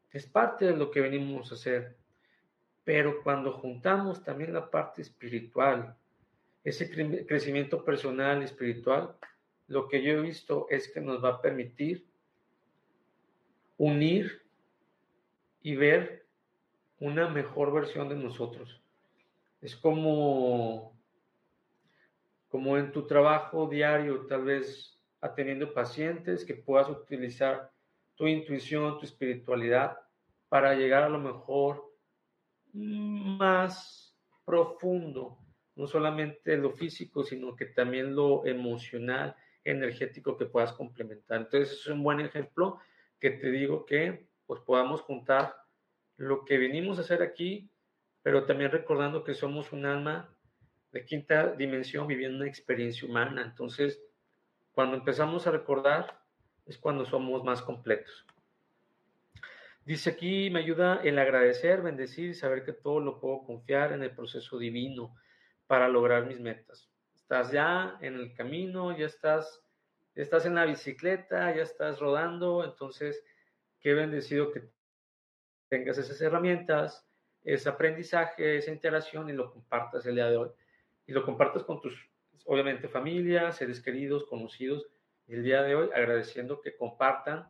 [0.09, 1.97] es parte de lo que venimos a hacer.
[2.83, 5.95] Pero cuando juntamos también la parte espiritual,
[6.63, 6.89] ese
[7.27, 9.15] crecimiento personal espiritual,
[9.67, 12.07] lo que yo he visto es que nos va a permitir
[13.77, 14.41] unir
[15.61, 16.25] y ver
[16.99, 18.80] una mejor versión de nosotros.
[19.61, 20.99] Es como,
[22.49, 27.71] como en tu trabajo diario, tal vez atendiendo pacientes, que puedas utilizar
[28.15, 29.97] tu intuición, tu espiritualidad,
[30.49, 31.93] para llegar a lo mejor
[32.73, 35.37] más profundo,
[35.75, 41.41] no solamente lo físico, sino que también lo emocional, energético que puedas complementar.
[41.41, 42.79] Entonces, es un buen ejemplo
[43.19, 45.55] que te digo que pues podamos juntar
[46.17, 47.70] lo que venimos a hacer aquí,
[48.23, 50.29] pero también recordando que somos un alma
[50.91, 53.41] de quinta dimensión viviendo una experiencia humana.
[53.41, 54.01] Entonces,
[54.73, 56.21] cuando empezamos a recordar,
[56.65, 58.25] es cuando somos más completos.
[59.83, 64.03] Dice aquí, me ayuda el agradecer, bendecir y saber que todo lo puedo confiar en
[64.03, 65.15] el proceso divino
[65.65, 66.89] para lograr mis metas.
[67.15, 69.63] Estás ya en el camino, ya estás,
[70.15, 73.23] ya estás en la bicicleta, ya estás rodando, entonces
[73.79, 74.69] qué bendecido que
[75.69, 77.07] tengas esas herramientas,
[77.43, 80.49] ese aprendizaje, esa interacción y lo compartas el día de hoy.
[81.07, 81.93] Y lo compartas con tus,
[82.45, 84.87] obviamente, familia, seres queridos, conocidos,
[85.27, 87.47] el día de hoy, agradeciendo que compartan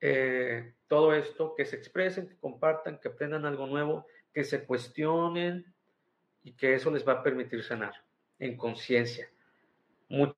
[0.00, 5.72] eh, todo esto, que se expresen, que compartan, que aprendan algo nuevo, que se cuestionen
[6.42, 7.94] y que eso les va a permitir sanar
[8.38, 9.30] en conciencia.
[10.08, 10.34] Muchas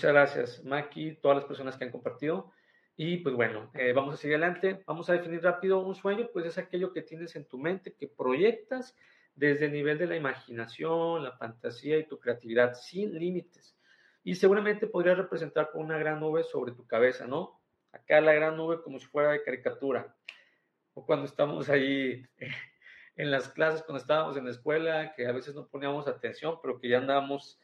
[0.00, 2.52] gracias, Maki, todas las personas que han compartido.
[3.02, 4.82] Y pues bueno, eh, vamos a seguir adelante.
[4.84, 8.06] Vamos a definir rápido un sueño, pues es aquello que tienes en tu mente, que
[8.06, 8.94] proyectas
[9.34, 13.74] desde el nivel de la imaginación, la fantasía y tu creatividad, sin límites
[14.22, 17.62] y seguramente podría representar con una gran nube sobre tu cabeza, ¿no?
[17.90, 20.14] Acá la gran nube como si fuera de caricatura.
[20.92, 22.22] O cuando estamos ahí
[23.16, 26.78] en las clases, cuando estábamos en la escuela, que a veces no poníamos atención, pero
[26.78, 27.58] que ya andábamos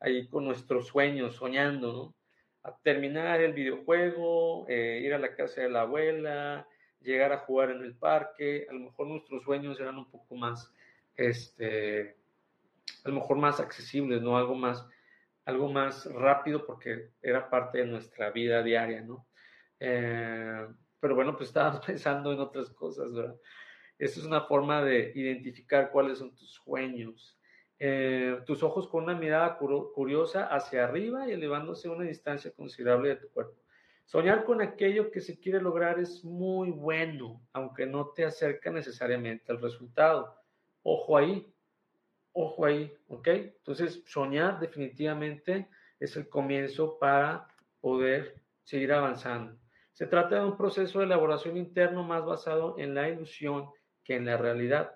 [0.00, 2.21] ahí con nuestros sueños, soñando, ¿no?
[2.64, 6.66] A terminar el videojuego, eh, ir a la casa de la abuela,
[7.00, 10.72] llegar a jugar en el parque, a lo mejor nuestros sueños eran un poco más,
[11.16, 12.16] este,
[13.04, 14.36] a lo mejor más accesibles, ¿no?
[14.36, 14.86] Algo más,
[15.44, 19.26] algo más rápido porque era parte de nuestra vida diaria, ¿no?
[19.80, 20.66] Eh,
[21.00, 23.36] pero bueno, pues estábamos pensando en otras cosas, ¿verdad?
[23.98, 27.38] Esa es una forma de identificar cuáles son tus sueños.
[27.84, 33.08] Eh, tus ojos con una mirada curiosa hacia arriba y elevándose a una distancia considerable
[33.08, 33.60] de tu cuerpo.
[34.04, 39.50] Soñar con aquello que se quiere lograr es muy bueno, aunque no te acerca necesariamente
[39.50, 40.32] al resultado.
[40.84, 41.52] Ojo ahí,
[42.34, 43.28] Ojo ahí, ¿ok?
[43.28, 45.68] Entonces, soñar definitivamente
[46.00, 47.46] es el comienzo para
[47.80, 49.58] poder seguir avanzando.
[49.92, 53.68] Se trata de un proceso de elaboración interno más basado en la ilusión
[54.02, 54.94] que en la realidad.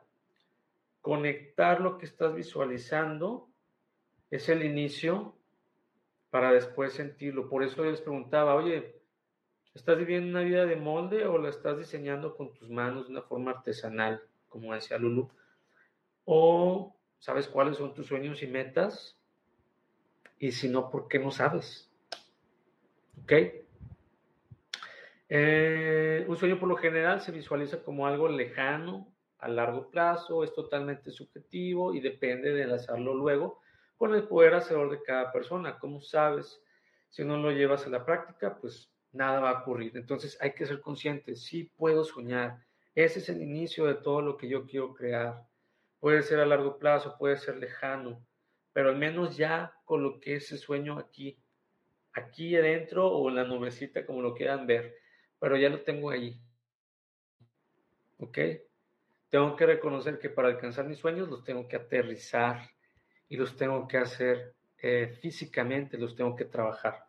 [1.06, 3.48] Conectar lo que estás visualizando
[4.28, 5.36] es el inicio
[6.30, 7.48] para después sentirlo.
[7.48, 9.00] Por eso les preguntaba, oye,
[9.72, 13.22] ¿estás viviendo una vida de molde o la estás diseñando con tus manos de una
[13.22, 15.30] forma artesanal, como decía Lulu?
[16.24, 19.16] O ¿Sabes cuáles son tus sueños y metas?
[20.38, 21.90] Y si no, ¿por qué no sabes?
[23.22, 23.32] ¿Ok?
[25.28, 30.52] Eh, un sueño por lo general se visualiza como algo lejano, a largo plazo, es
[30.54, 33.60] totalmente subjetivo y depende de hacerlo luego
[33.96, 35.78] con el poder hacedor de cada persona.
[35.78, 36.60] ¿Cómo sabes?
[37.10, 39.96] Si no lo llevas a la práctica, pues nada va a ocurrir.
[39.96, 42.58] Entonces hay que ser conscientes, sí puedo soñar.
[42.94, 45.46] Ese es el inicio de todo lo que yo quiero crear.
[46.00, 48.24] Puede ser a largo plazo, puede ser lejano,
[48.72, 51.38] pero al menos ya coloqué ese sueño aquí,
[52.12, 54.94] aquí adentro o en la nubecita, como lo quieran ver,
[55.38, 56.40] pero ya lo tengo ahí.
[58.18, 58.38] ¿Ok?
[59.28, 62.70] Tengo que reconocer que para alcanzar mis sueños los tengo que aterrizar
[63.28, 67.06] y los tengo que hacer eh, físicamente, los tengo que trabajar.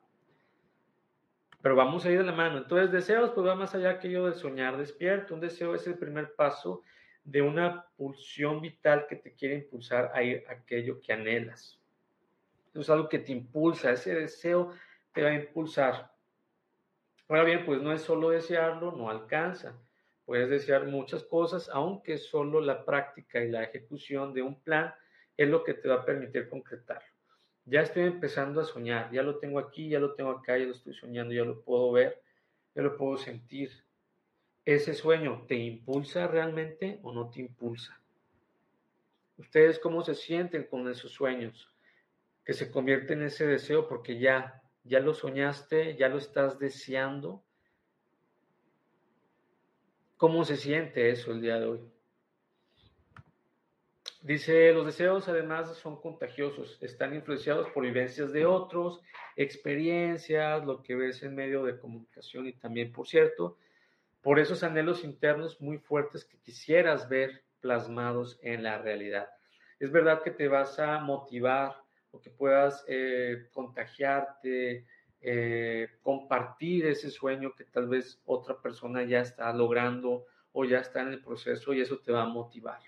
[1.61, 2.59] Pero vamos a ir de la mano.
[2.59, 5.33] Entonces, deseos, pues va más allá que yo de soñar despierto.
[5.33, 6.83] Un deseo es el primer paso
[7.23, 11.79] de una pulsión vital que te quiere impulsar a ir a aquello que anhelas.
[12.73, 14.71] Es algo que te impulsa, ese deseo
[15.13, 16.11] te va a impulsar.
[17.27, 19.77] Ahora bien, pues no es solo desearlo, no alcanza.
[20.27, 24.93] Puedes desear muchas cosas, aunque solo la práctica y la ejecución de un plan
[25.37, 27.07] es lo que te va a permitir concretarlo.
[27.63, 30.73] Ya estoy empezando a soñar, ya lo tengo aquí, ya lo tengo acá, ya lo
[30.73, 32.21] estoy soñando, ya lo puedo ver,
[32.75, 33.71] ya lo puedo sentir.
[34.65, 37.97] ¿Ese sueño te impulsa realmente o no te impulsa?
[39.37, 41.73] ¿Ustedes cómo se sienten con esos sueños?
[42.43, 47.45] Que se convierten en ese deseo porque ya, ya lo soñaste, ya lo estás deseando.
[50.17, 51.79] ¿Cómo se siente eso el día de hoy?
[54.23, 58.99] Dice, los deseos además son contagiosos, están influenciados por vivencias de otros,
[59.35, 63.59] experiencias, lo que ves en medio de comunicación y también, por cierto,
[64.23, 69.29] por esos anhelos internos muy fuertes que quisieras ver plasmados en la realidad.
[69.79, 71.75] Es verdad que te vas a motivar
[72.09, 74.87] o que puedas eh, contagiarte,
[75.21, 81.01] eh, compartir ese sueño que tal vez otra persona ya está logrando o ya está
[81.01, 82.79] en el proceso y eso te va a motivar.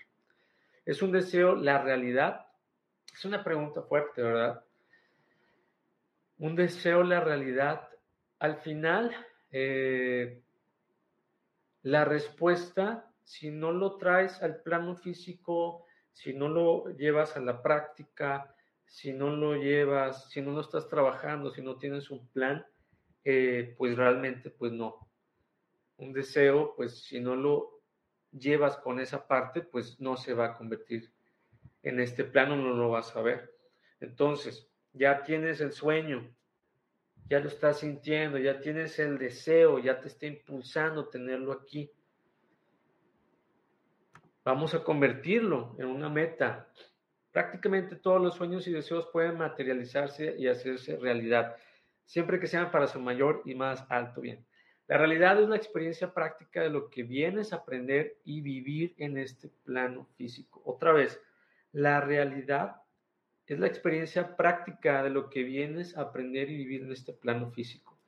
[0.84, 2.46] ¿Es un deseo la realidad?
[3.12, 4.64] Es una pregunta fuerte, ¿verdad?
[6.38, 7.88] Un deseo la realidad.
[8.38, 9.14] Al final,
[9.50, 10.42] eh,
[11.82, 17.62] la respuesta, si no lo traes al plano físico, si no lo llevas a la
[17.62, 18.54] práctica,
[18.90, 22.66] si no lo llevas, si no lo estás trabajando, si no tienes un plan,
[23.24, 25.08] eh, pues realmente, pues no.
[25.98, 27.80] Un deseo, pues si no lo
[28.32, 31.12] llevas con esa parte, pues no se va a convertir
[31.84, 33.54] en este plano, no lo vas a ver.
[34.00, 36.28] Entonces, ya tienes el sueño,
[37.28, 41.92] ya lo estás sintiendo, ya tienes el deseo, ya te está impulsando tenerlo aquí.
[44.44, 46.68] Vamos a convertirlo en una meta.
[47.32, 51.56] Prácticamente todos los sueños y deseos pueden materializarse y hacerse realidad,
[52.04, 54.44] siempre que sean para su mayor y más alto bien.
[54.88, 59.18] La realidad es la experiencia práctica de lo que vienes a aprender y vivir en
[59.18, 60.60] este plano físico.
[60.64, 61.20] Otra vez,
[61.70, 62.82] la realidad
[63.46, 67.52] es la experiencia práctica de lo que vienes a aprender y vivir en este plano
[67.52, 67.98] físico.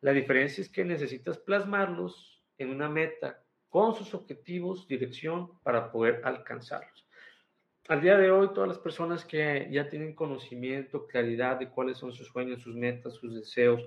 [0.00, 6.20] La diferencia es que necesitas plasmarlos en una meta con sus objetivos, dirección para poder
[6.24, 7.05] alcanzarlos.
[7.88, 12.12] Al día de hoy, todas las personas que ya tienen conocimiento, claridad de cuáles son
[12.12, 13.80] sus sueños, sus metas, sus deseos,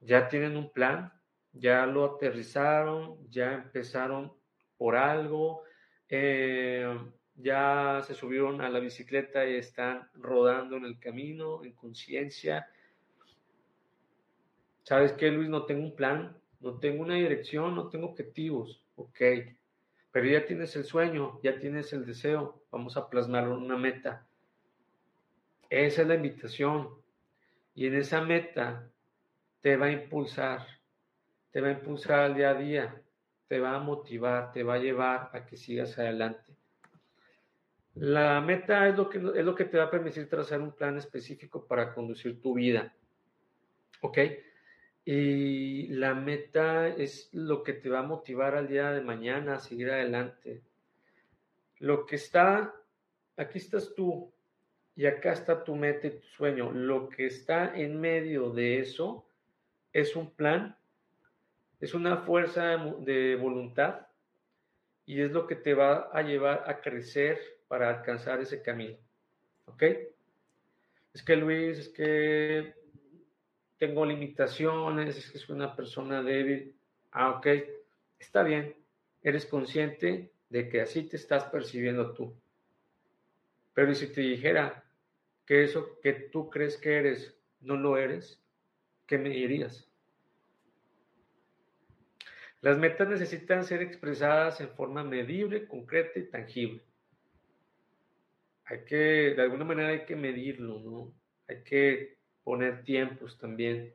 [0.00, 1.12] ya tienen un plan,
[1.52, 4.32] ya lo aterrizaron, ya empezaron
[4.76, 5.62] por algo,
[6.08, 6.98] eh,
[7.36, 12.68] ya se subieron a la bicicleta y están rodando en el camino, en conciencia.
[14.82, 15.48] ¿Sabes qué, Luis?
[15.48, 18.82] No tengo un plan, no tengo una dirección, no tengo objetivos.
[18.96, 19.20] Ok,
[20.18, 24.26] pero ya tienes el sueño, ya tienes el deseo, vamos a plasmarlo en una meta.
[25.70, 26.88] Esa es la invitación.
[27.72, 28.90] Y en esa meta
[29.60, 30.66] te va a impulsar,
[31.52, 33.02] te va a impulsar al día a día,
[33.46, 36.52] te va a motivar, te va a llevar a que sigas adelante.
[37.94, 40.96] La meta es lo que, es lo que te va a permitir trazar un plan
[40.96, 42.92] específico para conducir tu vida.
[44.00, 44.18] ¿Ok?
[45.10, 49.58] Y la meta es lo que te va a motivar al día de mañana a
[49.58, 50.60] seguir adelante.
[51.78, 52.74] Lo que está,
[53.38, 54.30] aquí estás tú
[54.94, 56.72] y acá está tu meta y tu sueño.
[56.72, 59.24] Lo que está en medio de eso
[59.94, 60.76] es un plan,
[61.80, 64.08] es una fuerza de voluntad
[65.06, 68.98] y es lo que te va a llevar a crecer para alcanzar ese camino.
[69.64, 69.84] ¿Ok?
[71.14, 72.74] Es que Luis, es que
[73.78, 76.74] tengo limitaciones, es una persona débil.
[77.12, 77.46] Ah, ok,
[78.18, 78.74] está bien.
[79.22, 82.34] Eres consciente de que así te estás percibiendo tú.
[83.74, 84.84] Pero si te dijera
[85.46, 88.42] que eso que tú crees que eres no lo eres,
[89.06, 89.88] ¿qué me dirías?
[92.60, 96.82] Las metas necesitan ser expresadas en forma medible, concreta y tangible.
[98.64, 98.96] Hay que,
[99.36, 101.14] de alguna manera hay que medirlo, ¿no?
[101.46, 102.17] Hay que
[102.48, 103.94] poner tiempos también.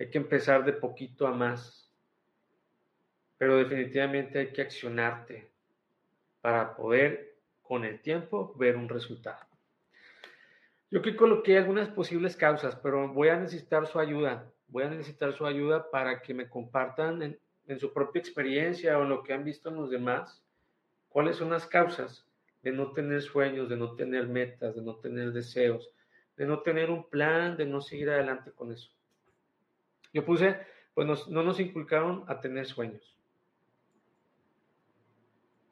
[0.00, 1.88] Hay que empezar de poquito a más.
[3.38, 5.48] Pero definitivamente hay que accionarte
[6.40, 9.46] para poder con el tiempo ver un resultado.
[10.90, 14.50] Yo aquí coloqué algunas posibles causas, pero voy a necesitar su ayuda.
[14.66, 19.22] Voy a necesitar su ayuda para que me compartan en, su propia experiencia o lo
[19.22, 20.42] que han visto en los demás,
[21.08, 22.26] cuáles son las causas
[22.62, 25.92] de no tener sueños, de no tener metas, de no tener deseos,
[26.36, 28.90] de no tener un plan, de no seguir adelante con eso.
[30.12, 30.58] Yo puse,
[30.94, 33.16] pues no nos inculcaron a tener sueños.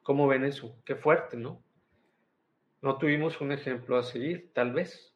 [0.05, 0.75] ¿Cómo ven eso?
[0.85, 1.63] Qué fuerte, ¿no?
[2.81, 5.15] No tuvimos un ejemplo a seguir, tal vez.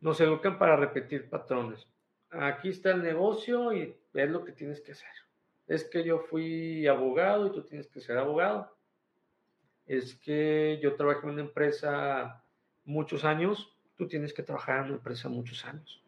[0.00, 1.86] Nos educan para repetir patrones.
[2.30, 5.10] Aquí está el negocio y es lo que tienes que hacer.
[5.66, 8.74] Es que yo fui abogado y tú tienes que ser abogado.
[9.84, 12.42] Es que yo trabajé en una empresa
[12.86, 16.00] muchos años, tú tienes que trabajar en una empresa muchos años.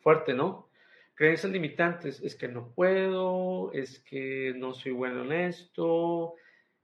[0.00, 0.68] Fuerte, ¿no?
[1.14, 6.34] Creencias limitantes, es que no puedo, es que no soy bueno en esto,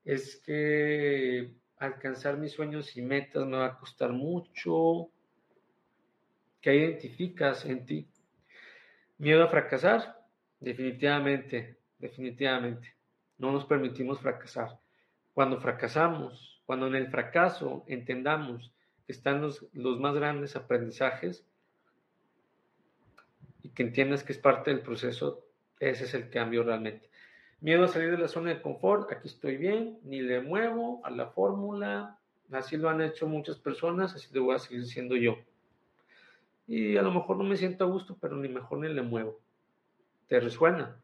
[0.05, 5.11] es que alcanzar mis sueños y metas me va a costar mucho.
[6.61, 8.09] ¿Qué identificas en ti?
[9.18, 10.24] Miedo a fracasar,
[10.61, 12.95] definitivamente, definitivamente.
[13.38, 14.78] No nos permitimos fracasar.
[15.34, 18.72] Cuando fracasamos, cuando en el fracaso entendamos
[19.09, 21.47] están los, los más grandes aprendizajes
[23.63, 25.45] y que entiendas que es parte del proceso,
[25.79, 27.11] ese es el cambio realmente.
[27.61, 31.11] Miedo a salir de la zona de confort, aquí estoy bien, ni le muevo a
[31.11, 32.19] la fórmula,
[32.51, 35.39] así lo han hecho muchas personas, así lo voy a seguir siendo yo.
[36.67, 39.41] Y a lo mejor no me siento a gusto, pero ni mejor ni le muevo.
[40.27, 40.97] ¿Te resuena?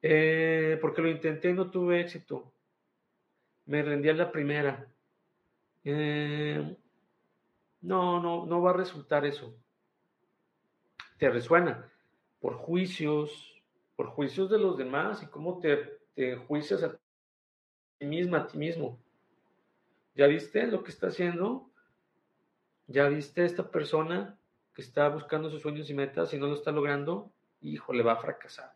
[0.00, 2.52] Eh, porque lo intenté y no tuve éxito.
[3.66, 4.86] Me rendí a la primera.
[5.84, 6.76] Eh,
[7.82, 9.54] no, no, no va a resultar eso.
[11.18, 11.90] ¿Te resuena?
[12.40, 13.60] Por juicios,
[13.96, 16.98] por juicios de los demás y cómo te, te juicias a
[17.98, 18.98] ti misma, a ti mismo.
[20.14, 21.70] ¿Ya viste lo que está haciendo?
[22.86, 24.38] ¿Ya viste esta persona
[24.74, 27.32] que está buscando sus sueños y metas y no lo está logrando?
[27.60, 28.74] Híjole, va a fracasar.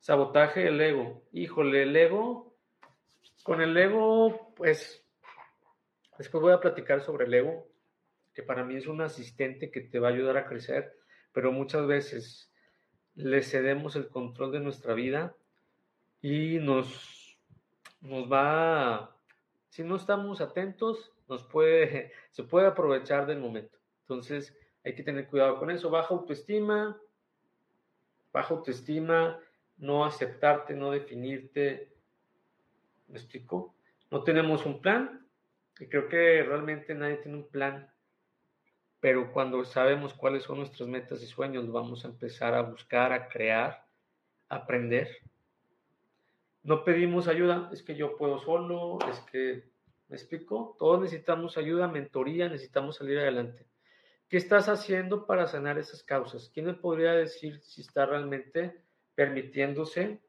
[0.00, 1.22] Sabotaje del ego.
[1.32, 2.54] Híjole, el ego.
[3.42, 5.04] Con el ego, pues,
[6.18, 7.66] después voy a platicar sobre el ego,
[8.34, 10.96] que para mí es un asistente que te va a ayudar a crecer,
[11.32, 12.52] pero muchas veces
[13.14, 15.34] le cedemos el control de nuestra vida
[16.20, 17.38] y nos,
[18.00, 19.16] nos va,
[19.68, 23.78] si no estamos atentos, nos puede, se puede aprovechar del momento.
[24.02, 25.90] Entonces hay que tener cuidado con eso.
[25.90, 26.96] Baja autoestima,
[28.32, 29.38] baja autoestima,
[29.76, 31.92] no aceptarte, no definirte.
[33.08, 33.74] ¿Me explico?
[34.10, 35.27] No tenemos un plan
[35.80, 37.90] y creo que realmente nadie tiene un plan
[39.00, 43.28] pero cuando sabemos cuáles son nuestras metas y sueños, vamos a empezar a buscar, a
[43.28, 43.86] crear,
[44.48, 45.08] a aprender.
[46.64, 49.70] No pedimos ayuda, es que yo puedo solo, es que,
[50.08, 50.76] ¿me explico?
[50.78, 53.66] Todos necesitamos ayuda, mentoría, necesitamos salir adelante.
[54.28, 56.50] ¿Qué estás haciendo para sanar esas causas?
[56.52, 58.82] ¿Quién me podría decir si está realmente
[59.14, 60.20] permitiéndose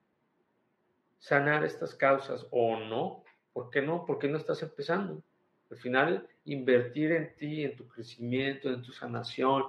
[1.17, 3.23] sanar estas causas o no?
[3.51, 4.05] ¿Por qué no?
[4.05, 5.23] ¿Por qué no estás empezando?
[5.69, 9.65] Al final, invertir en ti, en tu crecimiento, en tu sanación,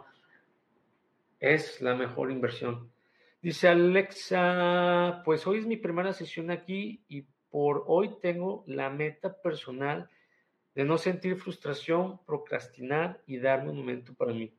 [1.38, 2.90] es la mejor inversión.
[3.42, 9.40] Dice Alexa, pues hoy es mi primera sesión aquí y por hoy tengo la meta
[9.40, 10.09] personal
[10.74, 14.53] de no sentir frustración, procrastinar y darme un momento para mí.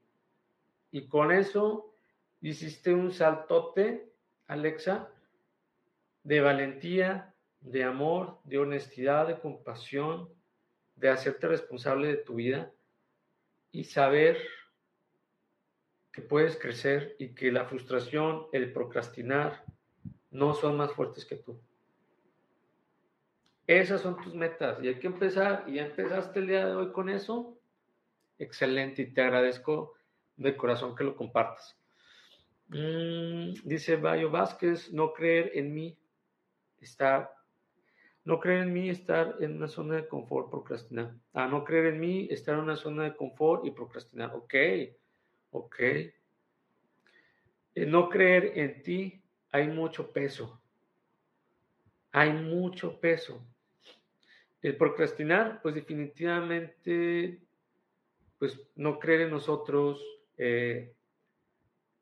[0.91, 1.93] Y con eso
[2.41, 4.11] hiciste un saltote,
[4.47, 5.09] Alexa,
[6.23, 10.29] de valentía, de amor, de honestidad, de compasión,
[11.01, 12.71] de hacerte responsable de tu vida
[13.71, 14.37] y saber
[16.11, 19.65] que puedes crecer y que la frustración, el procrastinar,
[20.29, 21.59] no son más fuertes que tú.
[23.65, 25.63] Esas son tus metas y hay que empezar.
[25.67, 27.57] Y ya empezaste el día de hoy con eso.
[28.37, 29.93] Excelente y te agradezco
[30.35, 31.77] de corazón que lo compartas.
[32.67, 35.97] Mm, dice Bayo Vázquez, no creer en mí
[36.79, 37.31] está
[38.23, 41.15] no creer en mí, estar en una zona de confort, procrastinar.
[41.33, 44.35] Ah, no creer en mí, estar en una zona de confort y procrastinar.
[44.35, 44.53] Ok,
[45.51, 45.79] ok.
[45.79, 46.13] Eh,
[47.87, 50.61] no creer en ti, hay mucho peso.
[52.11, 53.43] Hay mucho peso.
[54.61, 57.39] El procrastinar, pues definitivamente,
[58.37, 60.05] pues no creer en nosotros,
[60.37, 60.93] eh,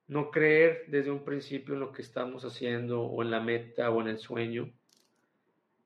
[0.08, 4.02] no creer desde un principio en lo que estamos haciendo o en la meta o
[4.02, 4.74] en el sueño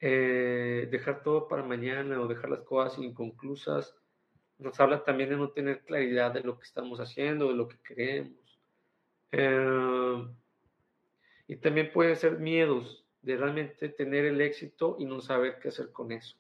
[0.05, 3.95] eh, dejar todo para mañana o dejar las cosas inconclusas,
[4.57, 7.77] nos habla también de no tener claridad de lo que estamos haciendo, de lo que
[7.77, 8.59] queremos.
[9.31, 10.27] Eh,
[11.47, 15.93] y también pueden ser miedos de realmente tener el éxito y no saber qué hacer
[15.93, 16.35] con eso.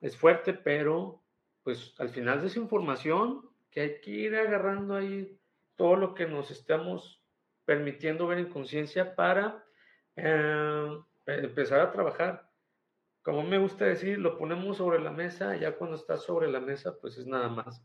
[0.00, 1.20] Es fuerte, pero
[1.64, 5.36] pues al final de esa información que hay que ir agarrando ahí
[5.74, 7.20] todo lo que nos estamos
[7.64, 9.64] permitiendo ver en conciencia para
[10.14, 10.98] eh,
[11.34, 12.48] empezar a trabajar.
[13.22, 16.96] como me gusta decir, lo ponemos sobre la mesa, ya cuando está sobre la mesa,
[16.98, 17.84] pues es nada más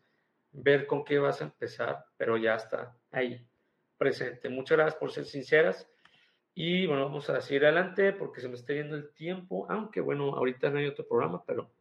[0.52, 3.46] ver con qué vas a empezar, pero ya está ahí
[3.98, 4.50] presente.
[4.50, 5.90] Muchas gracias por ser sinceras.
[6.56, 10.36] Y bueno, vamos a seguir adelante porque se me está yendo el tiempo, aunque bueno,
[10.36, 11.72] ahorita no hay otro programa, pero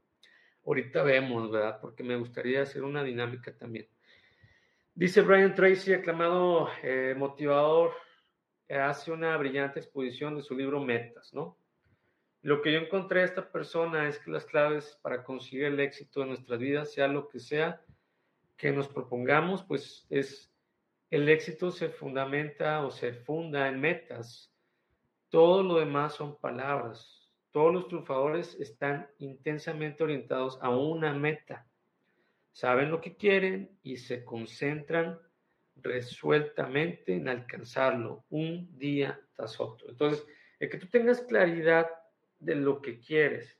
[0.64, 1.78] ahorita vemos, ¿verdad?
[1.80, 3.86] Porque me gustaría hacer una dinámica también.
[4.94, 7.92] Dice Brian Tracy, aclamado eh, motivador,
[8.68, 11.58] hace una brillante exposición de su libro Metas, ¿no?
[12.42, 16.20] Lo que yo encontré a esta persona es que las claves para conseguir el éxito
[16.20, 17.80] de nuestras vidas, sea lo que sea
[18.56, 20.52] que nos propongamos, pues es
[21.10, 24.50] el éxito se fundamenta o se funda en metas.
[25.28, 27.30] Todo lo demás son palabras.
[27.50, 31.66] Todos los triunfadores están intensamente orientados a una meta.
[32.50, 35.20] Saben lo que quieren y se concentran
[35.82, 39.88] resueltamente en alcanzarlo un día tras otro.
[39.90, 40.24] Entonces,
[40.58, 41.88] el que tú tengas claridad
[42.38, 43.58] de lo que quieres,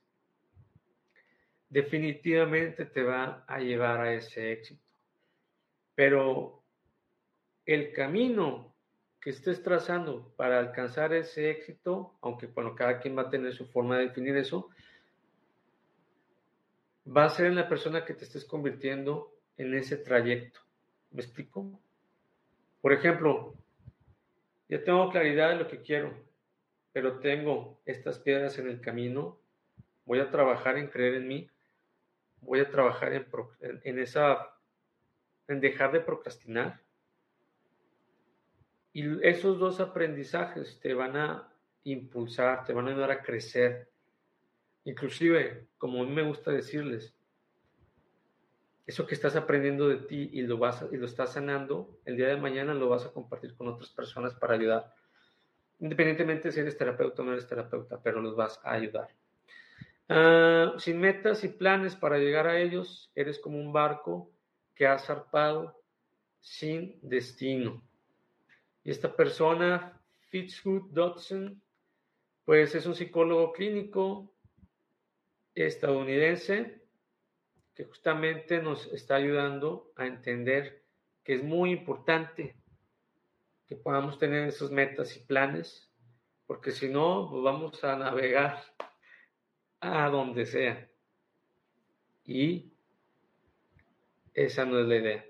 [1.68, 4.84] definitivamente te va a llevar a ese éxito.
[5.94, 6.62] Pero
[7.64, 8.74] el camino
[9.20, 13.66] que estés trazando para alcanzar ese éxito, aunque bueno, cada quien va a tener su
[13.66, 14.68] forma de definir eso,
[17.06, 20.60] va a ser en la persona que te estés convirtiendo en ese trayecto.
[21.10, 21.80] ¿Me explico?
[22.82, 23.54] Por ejemplo,
[24.68, 26.12] ya tengo claridad de lo que quiero,
[26.92, 29.38] pero tengo estas piedras en el camino,
[30.04, 31.48] voy a trabajar en creer en mí,
[32.40, 33.26] voy a trabajar en,
[33.84, 34.52] en, esa,
[35.46, 36.80] en dejar de procrastinar.
[38.92, 41.52] Y esos dos aprendizajes te van a
[41.84, 43.88] impulsar, te van a ayudar a crecer.
[44.84, 47.14] Inclusive, como a mí me gusta decirles,
[48.86, 52.28] eso que estás aprendiendo de ti y lo, vas y lo estás sanando, el día
[52.28, 54.92] de mañana lo vas a compartir con otras personas para ayudar
[55.82, 59.08] independientemente si eres terapeuta o no eres terapeuta, pero los vas a ayudar.
[60.08, 64.30] Ah, sin metas y planes para llegar a ellos, eres como un barco
[64.76, 65.82] que ha zarpado
[66.40, 67.82] sin destino.
[68.84, 71.60] Y esta persona, Fitzhugh Dodson,
[72.44, 74.32] pues es un psicólogo clínico
[75.54, 76.81] estadounidense
[77.84, 80.84] justamente nos está ayudando a entender
[81.24, 82.56] que es muy importante
[83.66, 85.90] que podamos tener esos metas y planes,
[86.46, 88.62] porque si no, pues vamos a navegar
[89.80, 90.88] a donde sea.
[92.24, 92.72] Y
[94.34, 95.24] esa no es la idea.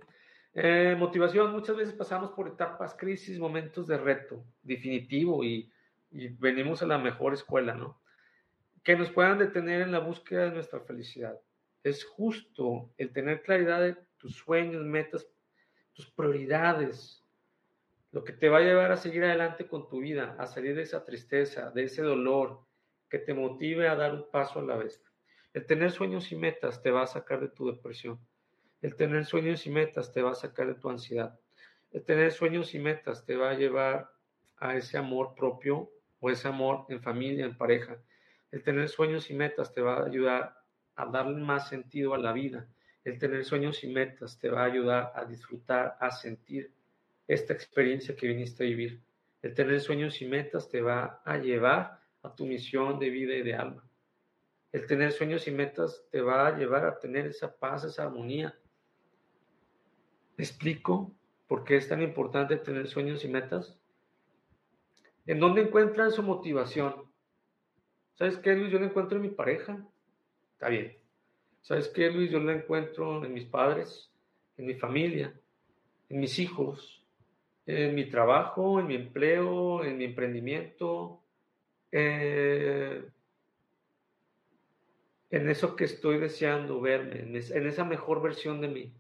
[0.55, 5.73] Eh, motivación, muchas veces pasamos por etapas, crisis, momentos de reto definitivo y,
[6.11, 8.01] y venimos a la mejor escuela, ¿no?
[8.83, 11.39] Que nos puedan detener en la búsqueda de nuestra felicidad.
[11.83, 15.27] Es justo el tener claridad de tus sueños, metas,
[15.93, 17.23] tus prioridades,
[18.13, 20.83] lo que te va a llevar a seguir adelante con tu vida, a salir de
[20.83, 22.61] esa tristeza, de ese dolor,
[23.09, 25.03] que te motive a dar un paso a la vez.
[25.55, 28.19] El tener sueños y metas te va a sacar de tu depresión.
[28.81, 31.39] El tener sueños y metas te va a sacar de tu ansiedad.
[31.93, 34.11] El tener sueños y metas te va a llevar
[34.57, 37.99] a ese amor propio o ese amor en familia, en pareja.
[38.51, 40.62] El tener sueños y metas te va a ayudar
[40.97, 42.69] a darle más sentido a la vida.
[43.05, 46.73] El tener sueños y metas te va a ayudar a disfrutar, a sentir
[47.27, 49.03] esta experiencia que viniste a vivir.
[49.43, 53.43] El tener sueños y metas te va a llevar a tu misión de vida y
[53.43, 53.85] de alma.
[54.71, 58.57] El tener sueños y metas te va a llevar a tener esa paz, esa armonía.
[60.37, 61.15] ¿Me explico
[61.47, 63.79] por qué es tan importante tener sueños y metas?
[65.27, 67.11] ¿En dónde encuentran su motivación?
[68.15, 68.73] ¿Sabes qué, Luis?
[68.73, 69.87] Yo la encuentro en mi pareja.
[70.63, 70.97] Está bien.
[71.61, 72.31] ¿Sabes qué, Luis?
[72.31, 74.13] Yo la encuentro en mis padres,
[74.57, 75.35] en mi familia,
[76.09, 77.03] en mis hijos,
[77.67, 81.21] en mi trabajo, en mi empleo, en mi emprendimiento,
[81.91, 83.03] eh,
[85.33, 88.93] en eso que estoy deseando verme, en, esa mejor versión de mí,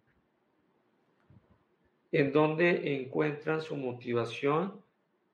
[2.11, 4.83] en donde encuentran su motivación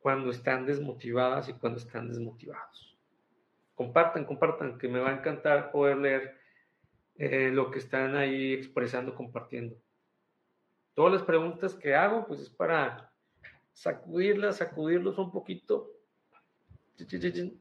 [0.01, 2.88] cuando están desmotivadas y cuando están desmotivados.
[3.79, 6.37] Compartan, compartan, que me va a encantar poder leer
[7.14, 9.76] eh, lo que están ahí expresando, compartiendo.
[10.95, 13.12] Todas las preguntas que hago, pues es para
[13.72, 15.93] sacudirlas, sacudirlos un poquito,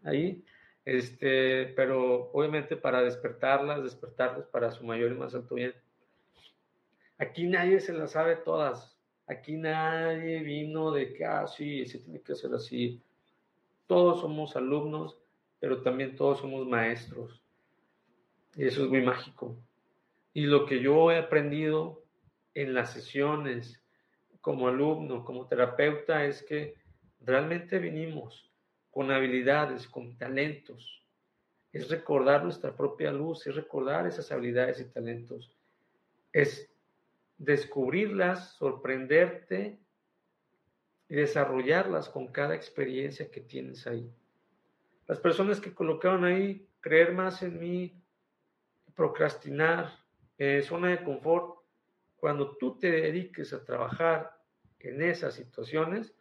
[0.06, 0.44] ahí,
[0.86, 5.76] este, pero obviamente para despertarlas, despertarlas para su mayor y más alto bien.
[7.20, 8.98] Aquí nadie se las sabe todas.
[9.28, 13.04] Aquí nadie vino de que, ah, se tiene que hacer así.
[13.86, 15.17] Todos somos alumnos,
[15.60, 17.42] pero también todos somos maestros.
[18.56, 19.58] Y eso es muy mágico.
[20.34, 22.04] Y lo que yo he aprendido
[22.54, 23.82] en las sesiones,
[24.42, 26.76] como alumno, como terapeuta, es que
[27.22, 28.52] realmente vinimos
[28.92, 31.04] con habilidades, con talentos.
[31.74, 35.52] es recordar nuestra propia luz, es recordar esas habilidades y talentos,
[36.34, 36.72] es
[37.38, 39.78] descubrirlas, sorprenderte
[41.10, 44.12] y desarrollarlas con cada experiencia que tienes ahí.
[45.08, 48.04] Las personas que colocaron ahí, creer más en mí,
[48.94, 49.92] procrastinar,
[50.38, 51.60] eh, zona de confort,
[52.18, 54.38] cuando tú te dediques a trabajar
[54.80, 56.14] en esas situaciones,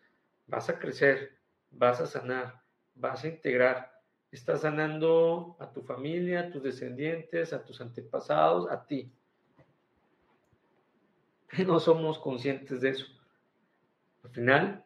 [0.47, 1.39] vas a crecer,
[1.71, 2.63] vas a sanar,
[2.95, 3.93] vas a integrar.
[4.31, 9.13] Estás sanando a tu familia, a tus descendientes, a tus antepasados, a ti.
[11.67, 13.07] No somos conscientes de eso.
[14.25, 14.85] Al final,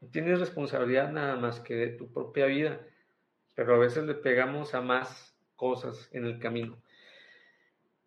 [0.00, 2.80] no tienes responsabilidad nada más que de tu propia vida,
[3.54, 6.82] pero a veces le pegamos a más cosas en el camino.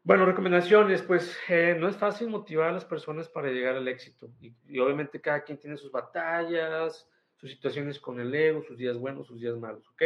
[0.04, 4.30] Bueno, recomendaciones, pues eh, no es fácil motivar a las personas para llegar al éxito.
[4.40, 9.26] Y, obviamente cada quien tiene sus batallas, sus situaciones con el ego, sus días buenos,
[9.26, 10.04] sus días malos, ¿ok?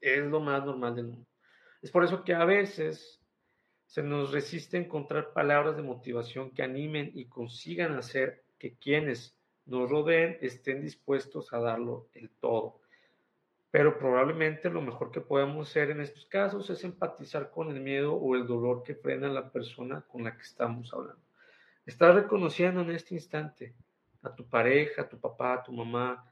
[0.00, 1.26] Es lo más normal del mundo.
[1.82, 3.20] Es por eso que a veces
[3.84, 9.90] se nos resiste encontrar palabras de motivación que animen y consigan hacer que quienes nos
[9.90, 12.80] rodeen estén dispuestos a darlo el todo.
[13.70, 18.14] Pero probablemente lo mejor que podemos hacer en estos casos es empatizar con el miedo
[18.14, 21.22] o el dolor que frena a la persona con la que estamos hablando.
[21.84, 23.74] Estás reconociendo en este instante
[24.22, 26.24] a tu pareja, a tu papá, a tu mamá,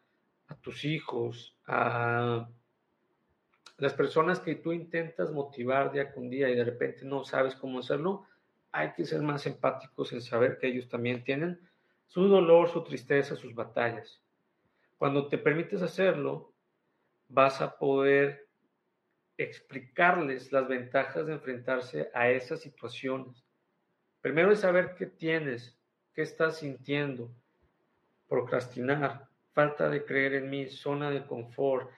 [0.49, 2.49] a tus hijos, a
[3.79, 7.81] las personas que tú intentas motivar día con día y de repente no sabes cómo
[7.81, 8.25] hacerlo,
[8.73, 11.61] hay que ser más empáticos en saber que ellos también tienen
[12.07, 14.23] su dolor, su tristeza, sus batallas.
[14.97, 16.53] Cuando te permites hacerlo,
[17.29, 18.47] vas a poder
[19.39, 23.45] explicarles las ventajas de enfrentarse a esas situaciones.
[24.21, 25.79] Primero es saber qué tienes,
[26.15, 27.31] qué estás sintiendo,
[28.29, 31.91] procrastinar, falta de creer en mí, zona de confort,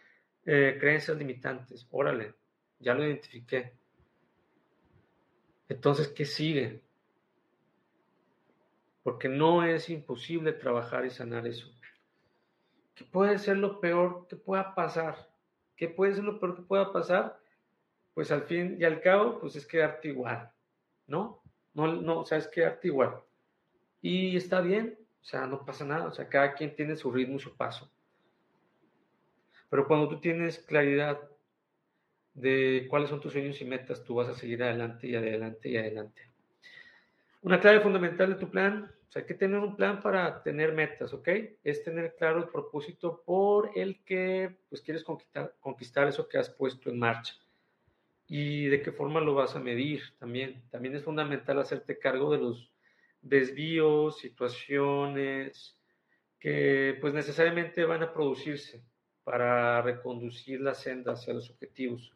[0.45, 1.87] eh, creencias limitantes.
[1.91, 2.35] Órale,
[2.79, 3.73] ya lo identifiqué.
[5.69, 6.83] Entonces, ¿qué sigue?
[9.03, 11.71] Porque no es imposible trabajar y sanar eso.
[12.99, 15.29] ¿Qué puede ser lo peor que pueda pasar?
[15.77, 17.39] ¿Qué puede ser lo peor que pueda pasar?
[18.13, 20.51] Pues al fin y al cabo, pues es quedarte igual,
[21.07, 21.41] ¿no?
[21.75, 23.21] No, no, o sea, es quedarte igual.
[24.03, 27.37] Y está bien, o sea, no pasa nada, o sea, cada quien tiene su ritmo
[27.37, 27.89] y su paso.
[29.71, 31.21] Pero cuando tú tienes claridad
[32.35, 35.77] de cuáles son tus sueños y metas, tú vas a seguir adelante y adelante y
[35.77, 36.23] adelante.
[37.43, 40.73] Una clave fundamental de tu plan o sea, hay que tener un plan para tener
[40.73, 41.29] metas, ¿ok?
[41.65, 46.51] Es tener claro el propósito por el que pues, quieres conquistar, conquistar eso que has
[46.51, 47.35] puesto en marcha.
[48.27, 50.63] Y de qué forma lo vas a medir también.
[50.71, 52.71] También es fundamental hacerte cargo de los
[53.23, 55.79] desvíos, situaciones
[56.39, 58.85] que pues necesariamente van a producirse
[59.25, 62.13] para reconducir la senda hacia los objetivos.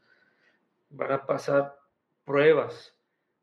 [0.90, 1.74] Van a pasar
[2.26, 2.94] pruebas,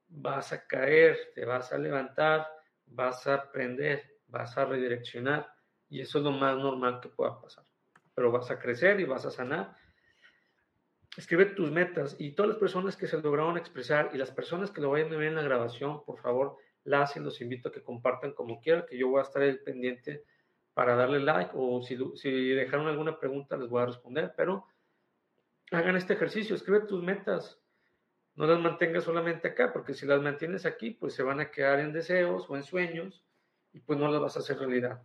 [0.08, 2.48] vas a caer, te vas a levantar,
[2.90, 5.52] vas a aprender, vas a redireccionar
[5.90, 7.66] y eso es lo más normal que pueda pasar.
[8.14, 9.76] Pero vas a crecer y vas a sanar.
[11.18, 14.82] Escribe tus metas y todas las personas que se lograron expresar y las personas que
[14.82, 17.84] lo vayan a ver en la grabación, por favor, las y los invito a que
[17.84, 20.24] compartan como quieran, que yo voy a estar ahí pendiente
[20.74, 24.66] para darle like o si, si dejaron alguna pregunta les voy a responder, pero
[25.72, 27.60] hagan este ejercicio, escribe tus metas,
[28.40, 31.82] no las mantengas solamente acá, porque si las mantienes aquí, pues se van a quedar
[31.82, 33.26] en deseos o en sueños
[33.74, 35.04] y pues no las vas a hacer realidad.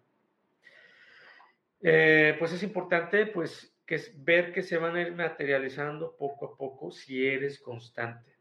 [1.83, 6.47] Eh, pues es importante pues que es ver que se van a ir materializando poco
[6.47, 8.37] a poco si eres constante.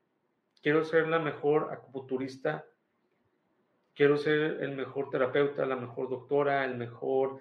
[0.61, 2.63] Quiero ser la mejor acupunturista,
[3.95, 7.39] quiero ser el mejor terapeuta, la mejor doctora, el mejor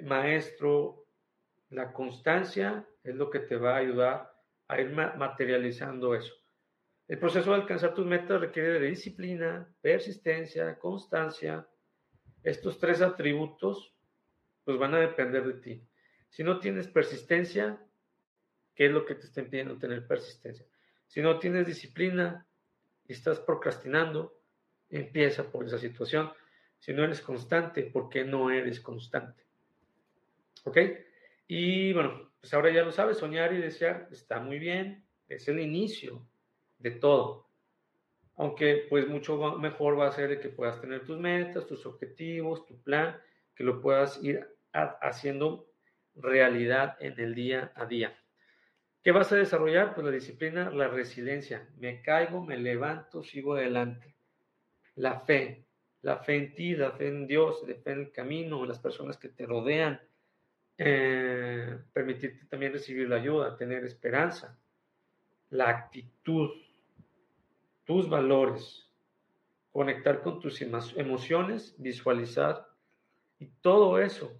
[0.00, 1.04] maestro.
[1.68, 4.32] La constancia es lo que te va a ayudar
[4.66, 6.45] a ir materializando eso.
[7.08, 11.66] El proceso de alcanzar tus metas requiere de disciplina, persistencia, constancia.
[12.42, 13.94] Estos tres atributos
[14.64, 15.82] pues van a depender de ti.
[16.28, 17.80] Si no tienes persistencia,
[18.74, 20.66] ¿qué es lo que te está impidiendo tener persistencia?
[21.06, 22.44] Si no tienes disciplina
[23.06, 24.40] y estás procrastinando,
[24.90, 26.32] empieza por esa situación.
[26.80, 29.44] Si no eres constante, ¿por qué no eres constante?
[30.64, 30.78] ¿Ok?
[31.46, 35.60] Y bueno, pues ahora ya lo sabes, soñar y desear está muy bien, es el
[35.60, 36.26] inicio
[36.78, 37.46] de todo.
[38.36, 42.82] Aunque pues mucho mejor va a ser que puedas tener tus metas, tus objetivos, tu
[42.82, 43.16] plan,
[43.54, 45.66] que lo puedas ir haciendo
[46.14, 48.16] realidad en el día a día.
[49.02, 49.94] ¿Qué vas a desarrollar?
[49.94, 51.68] Pues la disciplina, la resiliencia.
[51.78, 54.16] Me caigo, me levanto, sigo adelante.
[54.96, 55.64] La fe,
[56.02, 58.80] la fe en ti, la fe en Dios, la fe en el camino, en las
[58.80, 60.00] personas que te rodean.
[60.76, 64.58] Eh, permitirte también recibir la ayuda, tener esperanza
[65.50, 66.50] la actitud,
[67.86, 68.92] tus valores,
[69.72, 72.68] conectar con tus emociones, visualizar
[73.38, 74.30] y todo eso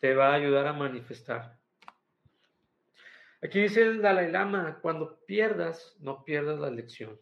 [0.00, 1.58] te va a ayudar a manifestar.
[3.42, 7.20] Aquí dice el Dalai Lama, cuando pierdas, no pierdas la lección.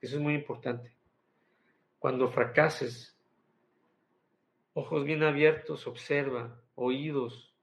[0.00, 0.96] Eso es muy importante.
[1.98, 3.18] Cuando fracases,
[4.72, 7.54] ojos bien abiertos, observa, oídos,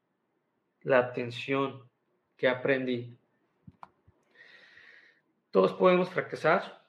[0.82, 1.90] la atención
[2.38, 3.18] que aprendí.
[5.56, 6.86] Todos podemos fracasar,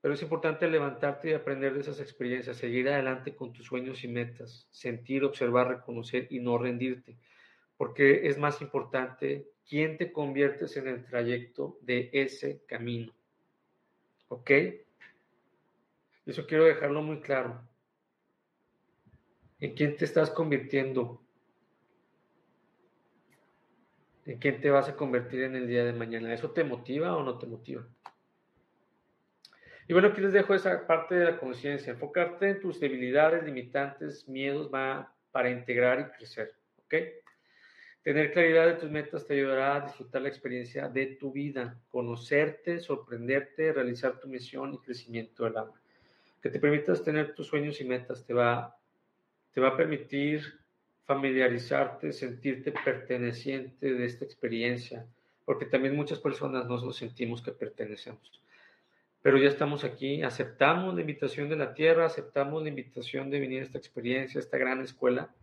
[0.00, 4.08] pero es importante levantarte y aprender de esas experiencias, seguir adelante con tus sueños y
[4.08, 7.18] metas, sentir, observar, reconocer y no rendirte,
[7.76, 13.12] porque es más importante quién te conviertes en el trayecto de ese camino.
[14.28, 14.52] ¿Ok?
[16.24, 17.60] Eso quiero dejarlo muy claro.
[19.60, 21.20] ¿En quién te estás convirtiendo?
[24.24, 26.32] ¿En quién te vas a convertir en el día de mañana?
[26.32, 27.86] ¿Eso te motiva o no te motiva?
[29.88, 31.94] Y bueno, aquí les dejo esa parte de la conciencia.
[31.94, 36.52] Enfocarte en tus debilidades, limitantes, miedos va para integrar y crecer.
[36.84, 36.94] ¿Ok?
[38.02, 42.80] Tener claridad de tus metas te ayudará a disfrutar la experiencia de tu vida, conocerte,
[42.80, 45.80] sorprenderte, realizar tu misión y crecimiento del alma.
[46.42, 48.78] Que te permitas tener tus sueños y metas te va,
[49.52, 50.42] te va a permitir
[51.06, 55.06] familiarizarte, sentirte perteneciente de esta experiencia,
[55.46, 58.38] porque también muchas personas no nos sentimos que pertenecemos.
[59.22, 63.60] Pero ya estamos aquí, aceptamos la invitación de la tierra, aceptamos la invitación de venir
[63.60, 65.34] a esta experiencia, a esta gran escuela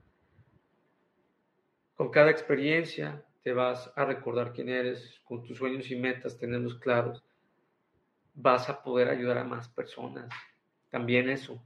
[1.96, 6.76] con cada experiencia te vas a recordar quién eres, con tus sueños y metas, tenerlos
[6.76, 7.24] claros.
[8.34, 10.30] Vas a poder ayudar a más personas.
[10.90, 11.62] También eso.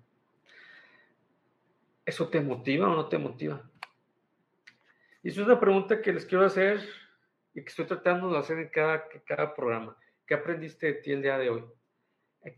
[2.06, 3.68] ¿Eso te motiva o no te motiva?
[5.24, 6.82] Y es una pregunta que les quiero hacer
[7.54, 9.98] y que estoy tratando de hacer en cada, cada programa.
[10.28, 11.66] ¿Qué aprendiste de ti el día de hoy?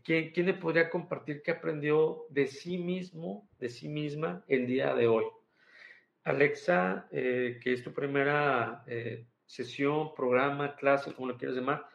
[0.04, 4.94] ¿Quién, ¿Quién le podría compartir qué aprendió de sí mismo, de sí misma el día
[4.94, 5.24] de hoy?
[6.24, 11.86] Alexa, eh, que es tu primera eh, sesión, programa, clase, como lo quieras llamar,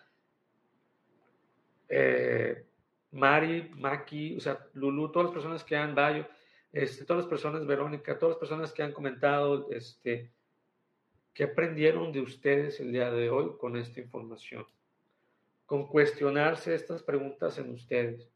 [1.88, 2.66] eh,
[3.12, 6.28] Mari, Maki, o sea, Lulu, todas las personas que han, Bayo,
[6.74, 10.34] este, todas las personas, Verónica, todas las personas que han comentado, este,
[11.34, 14.68] ¿qué aprendieron de ustedes el día de hoy con esta información?
[15.68, 18.28] Con cuestionarse estas preguntas en ustedes,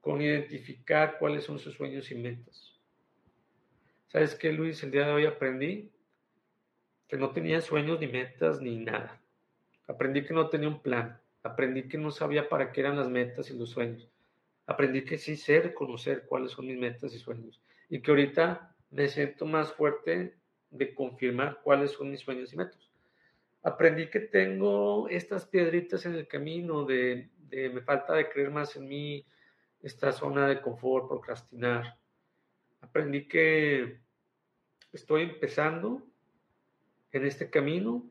[0.00, 2.78] con identificar cuáles son sus sueños y metas.
[4.08, 4.82] ¿Sabes qué, Luis?
[4.82, 5.90] El día de hoy aprendí
[7.08, 9.18] que no tenía sueños ni metas ni nada.
[9.86, 11.18] Aprendí que no tenía un plan.
[11.42, 14.06] Aprendí que no sabía para qué eran las metas y los sueños.
[14.66, 17.62] Aprendí que sí sé reconocer cuáles son mis metas y sueños.
[17.88, 20.36] Y que ahorita me siento más fuerte
[20.70, 22.87] de confirmar cuáles son mis sueños y metas.
[23.68, 28.76] Aprendí que tengo estas piedritas en el camino de, de me falta de creer más
[28.76, 29.26] en mí,
[29.82, 31.98] esta zona de confort, procrastinar
[32.80, 34.00] aprendí que
[34.92, 36.06] estoy empezando
[37.12, 38.10] en este camino,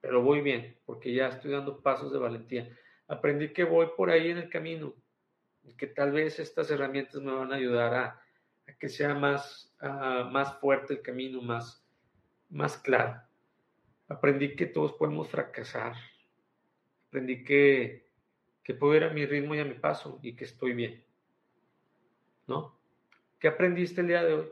[0.00, 2.68] pero voy bien, porque ya estoy dando pasos de valentía.
[3.08, 4.94] Aprendí que voy por ahí en el camino
[5.62, 8.20] y que tal vez estas herramientas me van a ayudar a,
[8.78, 11.84] que sea más, más fuerte el camino, más,
[12.48, 13.20] más claro.
[14.08, 15.94] Aprendí que todos podemos fracasar.
[17.08, 18.06] Aprendí que,
[18.62, 21.04] que puedo ir a mi ritmo y a mi paso y que estoy bien.
[22.46, 22.78] ¿No?
[23.38, 24.48] ¿Qué aprendiste el día de hoy?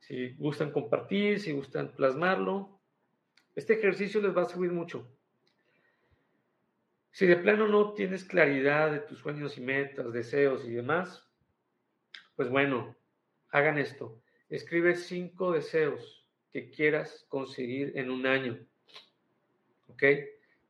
[0.00, 2.80] Si gustan compartir, si gustan plasmarlo,
[3.54, 5.08] este ejercicio les va a servir mucho.
[7.12, 11.28] Si de plano no tienes claridad de tus sueños y metas, deseos y demás,
[12.34, 12.96] pues bueno,
[13.50, 14.20] hagan esto.
[14.48, 16.21] Escribe cinco deseos
[16.52, 18.58] que quieras conseguir en un año.
[19.88, 20.02] ¿Ok?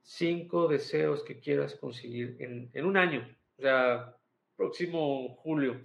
[0.03, 3.28] Cinco deseos que quieras conseguir en, en un año.
[3.59, 4.16] O sea,
[4.57, 5.85] próximo julio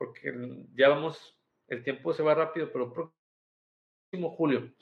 [0.00, 0.32] porque
[0.76, 4.72] ya vamos, el tiempo se va rápido, pero próximo julio,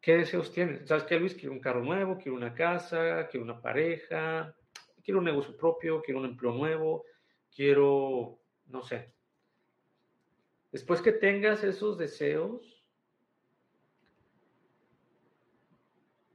[0.00, 0.88] ¿qué deseos tienes?
[0.88, 1.34] ¿Sabes qué, Luis?
[1.34, 4.56] Quiero un carro nuevo, quiero una casa, quiero una pareja,
[5.04, 7.04] quiero un negocio propio, quiero un empleo nuevo,
[7.54, 8.38] quiero,
[8.68, 9.12] no sé.
[10.72, 12.77] Después que tengas esos deseos,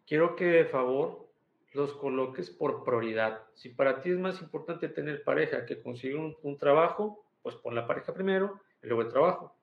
[0.06, 1.28] quiero que de favor
[1.74, 3.42] los coloques por prioridad.
[3.56, 7.88] Si para ti es más importante tener pareja que conseguir un, trabajo, pues pon la
[7.88, 9.56] pareja primero y luego el trabajo.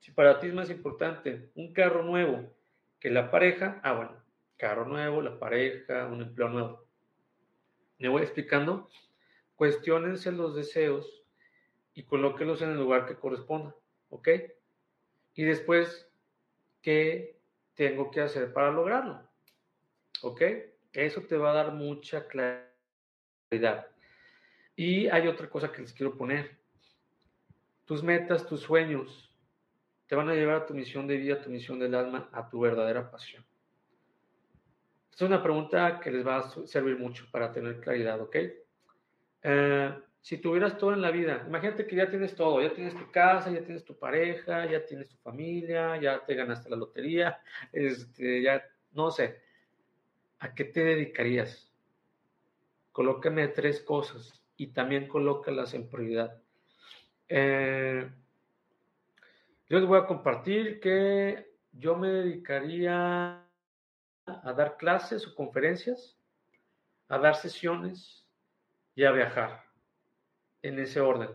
[0.00, 2.50] Si para ti es más importante un carro nuevo
[3.00, 4.12] que la pareja, ah, bueno,
[4.56, 6.84] carro nuevo, la pareja, un empleo nuevo.
[7.98, 8.88] Me voy explicando.
[9.56, 11.22] Cuestiónense los deseos
[11.94, 13.74] y colóquelos en el lugar que corresponda,
[14.10, 14.28] ¿ok?
[15.34, 16.08] Y después,
[16.80, 17.37] ¿qué
[17.78, 19.22] tengo que hacer para lograrlo?
[20.22, 20.42] ¿Ok?
[20.92, 23.86] Eso te va a dar mucha claridad.
[24.74, 26.58] Y hay otra cosa que les quiero poner.
[27.84, 29.32] Tus metas, tus sueños,
[30.08, 32.48] te van a llevar a tu misión de vida, a tu misión del alma, a
[32.48, 33.46] tu verdadera pasión.
[35.14, 38.36] Es una pregunta que les va a servir mucho para tener claridad, ¿ok?
[39.42, 43.10] Eh, si tuvieras todo en la vida, imagínate que ya tienes todo, ya tienes tu
[43.10, 47.40] casa, ya tienes tu pareja, ya tienes tu familia, ya te ganaste la lotería,
[47.72, 48.62] este, ya
[48.92, 49.40] no sé,
[50.40, 51.72] ¿a qué te dedicarías?
[52.92, 56.42] Colócame tres cosas y también colócalas en prioridad.
[57.28, 58.10] Eh,
[59.68, 63.44] yo les voy a compartir que yo me dedicaría
[64.26, 66.18] a dar clases o conferencias,
[67.08, 68.26] a dar sesiones
[68.94, 69.67] y a viajar
[70.62, 71.30] en ese orden.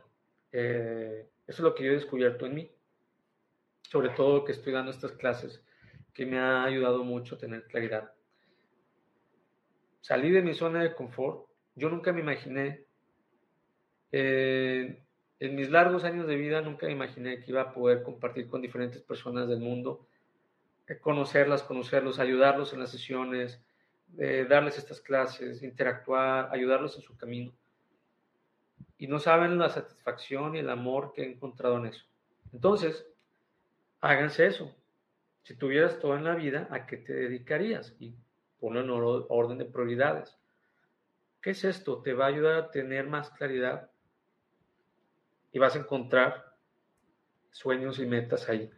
[0.51, 2.71] Eh, eso es lo que yo he descubierto en mí,
[3.82, 5.63] sobre todo que estoy dando estas clases,
[6.13, 8.11] que me ha ayudado mucho a tener claridad.
[10.01, 11.47] Salí de mi zona de confort.
[11.76, 12.86] Yo nunca me imaginé,
[14.11, 15.01] eh,
[15.39, 18.61] en mis largos años de vida, nunca me imaginé que iba a poder compartir con
[18.61, 20.07] diferentes personas del mundo,
[20.88, 23.61] eh, conocerlas, conocerlos, ayudarlos en las sesiones,
[24.15, 27.51] darles estas clases, interactuar, ayudarlos en su camino
[29.04, 32.06] y no saben la satisfacción y el amor que he encontrado en eso.
[32.54, 33.06] Entonces,
[33.99, 34.74] háganse eso.
[35.41, 37.93] Si tuvieras todo en la vida, ¿a qué te dedicarías?
[37.99, 38.16] Y
[38.62, 38.89] ponlo en
[39.28, 40.38] orden de prioridades.
[41.41, 42.01] ¿Qué es esto?
[42.01, 43.91] Te va a ayudar a tener más claridad
[45.51, 46.56] y vas a encontrar
[47.51, 48.72] sueños y metas ahí.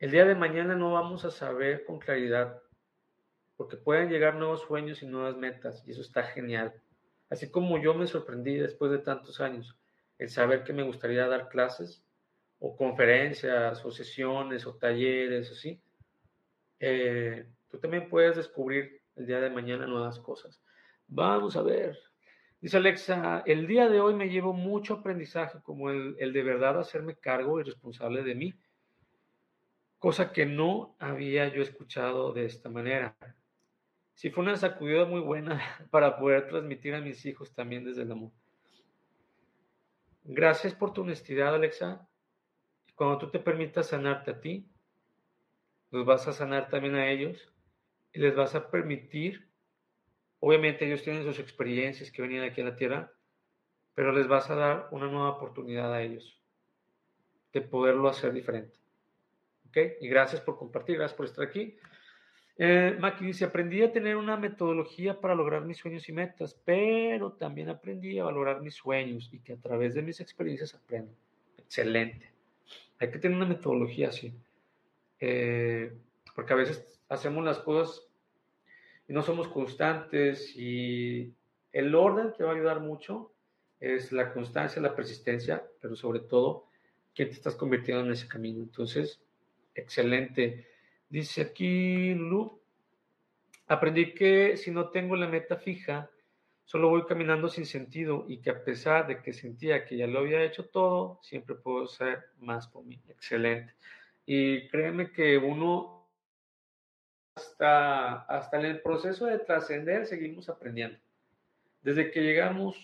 [0.00, 2.60] El día de mañana no vamos a saber con claridad,
[3.56, 6.74] porque pueden llegar nuevos sueños y nuevas metas, y eso está genial.
[7.30, 9.76] Así como yo me sorprendí después de tantos años,
[10.18, 12.04] el saber que me gustaría dar clases
[12.58, 15.80] o conferencias o sesiones o talleres, así,
[16.80, 20.60] eh, tú también puedes descubrir el día de mañana nuevas cosas.
[21.06, 21.98] Vamos a ver.
[22.60, 26.80] Dice Alexa, el día de hoy me llevo mucho aprendizaje como el, el de verdad
[26.80, 28.54] hacerme cargo y responsable de mí,
[29.98, 33.16] cosa que no había yo escuchado de esta manera
[34.18, 35.62] sí fue una sacudida muy buena
[35.92, 38.32] para poder transmitir a mis hijos también desde el amor.
[40.24, 42.04] Gracias por tu honestidad, Alexa.
[42.96, 44.68] Cuando tú te permitas sanarte a ti,
[45.92, 47.48] los vas a sanar también a ellos
[48.12, 49.48] y les vas a permitir,
[50.40, 53.12] obviamente ellos tienen sus experiencias que venían aquí en la tierra,
[53.94, 56.42] pero les vas a dar una nueva oportunidad a ellos
[57.52, 58.76] de poderlo hacer diferente.
[59.68, 59.76] ¿Ok?
[60.00, 61.78] Y gracias por compartir, gracias por estar aquí.
[62.60, 67.32] Eh, Maki dice, aprendí a tener una metodología para lograr mis sueños y metas, pero
[67.32, 71.12] también aprendí a valorar mis sueños y que a través de mis experiencias aprendo.
[71.56, 72.32] Excelente.
[72.98, 74.34] Hay que tener una metodología así.
[75.20, 75.92] Eh,
[76.34, 78.08] porque a veces hacemos las cosas
[79.08, 81.32] y no somos constantes y
[81.72, 83.32] el orden te va a ayudar mucho
[83.80, 86.66] es la constancia, la persistencia, pero sobre todo
[87.14, 88.62] que te estás convirtiendo en ese camino.
[88.62, 89.20] Entonces,
[89.74, 90.66] excelente.
[91.08, 92.60] Dice aquí Lu,
[93.66, 96.10] aprendí que si no tengo la meta fija,
[96.64, 100.18] solo voy caminando sin sentido y que a pesar de que sentía que ya lo
[100.18, 103.00] había hecho todo, siempre puedo hacer más por mí.
[103.08, 103.74] Excelente.
[104.26, 106.06] Y créeme que uno,
[107.34, 110.98] hasta, hasta en el proceso de trascender, seguimos aprendiendo.
[111.80, 112.76] Desde que llegamos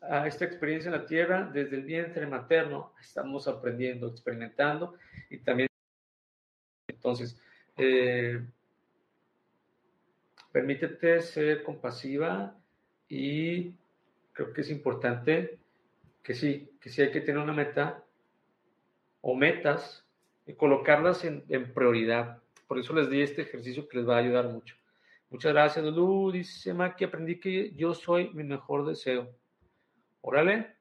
[0.00, 4.94] a esta experiencia en la tierra, desde el vientre materno, estamos aprendiendo, experimentando
[5.28, 5.68] y también
[7.06, 7.40] entonces,
[7.76, 8.44] eh,
[10.50, 12.58] permítete ser compasiva
[13.08, 13.74] y
[14.32, 15.60] creo que es importante
[16.24, 18.02] que sí, que sí hay que tener una meta
[19.20, 20.04] o metas
[20.48, 22.42] y colocarlas en, prioridad.
[22.66, 24.74] Por eso les di este ejercicio que les va a ayudar mucho.
[25.30, 26.32] Muchas gracias, Lulu.
[26.32, 29.30] Dice Maki, aprendí que yo soy mi mejor deseo.
[30.22, 30.74] Órale.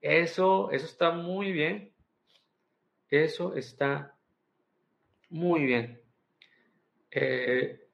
[0.00, 1.92] Eso, eso está muy bien.
[3.10, 4.17] Eso está
[5.30, 6.00] muy bien.
[7.10, 7.88] Eh,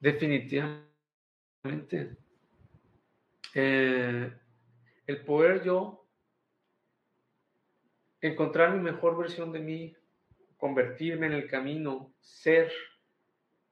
[0.00, 2.16] definitivamente.
[3.54, 4.32] Eh,
[5.06, 6.06] el poder yo
[8.20, 9.96] encontrar mi mejor versión de mí,
[10.56, 12.72] convertirme en el camino, ser,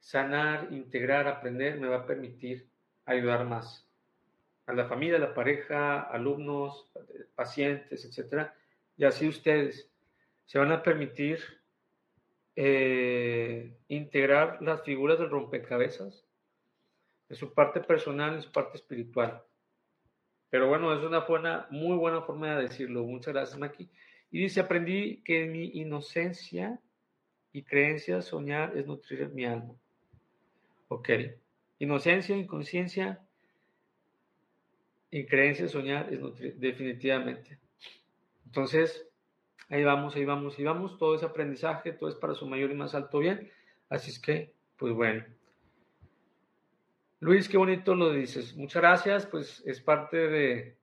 [0.00, 2.68] sanar, integrar, aprender, me va a permitir
[3.04, 3.86] ayudar más
[4.66, 6.90] a la familia, a la pareja, alumnos,
[7.34, 8.54] pacientes, etcétera,
[8.96, 9.90] y así ustedes
[10.44, 11.59] se van a permitir
[12.62, 16.26] eh, integrar las figuras del rompecabezas
[17.30, 19.42] en su parte personal y su parte espiritual.
[20.50, 23.04] Pero bueno, es una buena, muy buena forma de decirlo.
[23.04, 23.88] Muchas gracias, Maki.
[24.30, 26.78] Y dice, aprendí que mi inocencia
[27.50, 29.74] y creencia soñar es nutrir mi alma.
[30.88, 31.08] Ok.
[31.78, 33.26] Inocencia, inconsciencia
[35.10, 37.58] y creencia soñar es definitivamente.
[38.44, 39.09] Entonces,
[39.70, 40.98] ahí vamos, ahí vamos, ahí vamos.
[40.98, 43.50] Todo ese aprendizaje, todo es para su mayor y más alto bien.
[43.88, 45.24] Así es que, pues bueno.
[47.20, 48.56] Luis, qué bonito lo dices.
[48.56, 49.26] Muchas gracias.
[49.26, 50.76] Pues es parte de,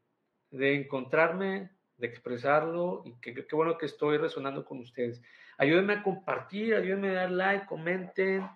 [0.51, 5.21] de encontrarme, de expresarlo y qué bueno que estoy resonando con ustedes.
[5.57, 8.47] Ayúdenme a compartir, ayúdenme a dar like, comenten.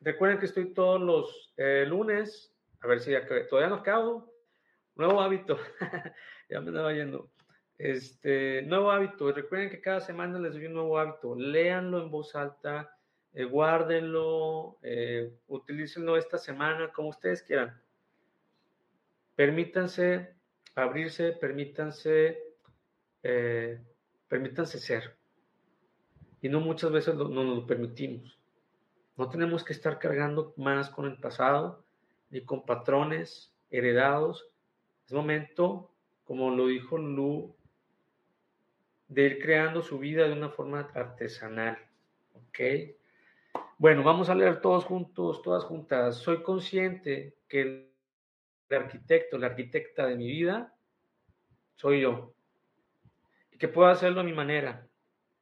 [0.00, 2.54] Recuerden que estoy todos los eh, lunes.
[2.82, 4.30] A ver si ya, todavía no acabo.
[4.94, 5.58] Nuevo hábito.
[6.50, 7.30] ya me andaba yendo.
[7.78, 9.32] Este, nuevo hábito.
[9.32, 11.34] Recuerden que cada semana les doy un nuevo hábito.
[11.34, 12.96] Léanlo en voz alta,
[13.32, 17.80] eh, guárdenlo, eh, utilícenlo esta semana como ustedes quieran.
[19.34, 20.34] Permítanse
[20.76, 22.38] abrirse, permítanse,
[23.22, 23.80] eh,
[24.28, 25.16] permítanse ser.
[26.40, 28.38] Y no muchas veces no nos lo permitimos.
[29.16, 31.84] No tenemos que estar cargando más con el pasado
[32.30, 34.46] ni con patrones heredados.
[35.06, 35.90] Es momento,
[36.24, 37.56] como lo dijo Lu,
[39.14, 41.78] de ir creando su vida de una forma artesanal.
[42.32, 42.58] ¿Ok?
[43.78, 46.16] Bueno, vamos a leer todos juntos, todas juntas.
[46.16, 50.74] Soy consciente que el arquitecto, la arquitecta de mi vida,
[51.76, 52.34] soy yo.
[53.52, 54.88] Y que puedo hacerlo a mi manera.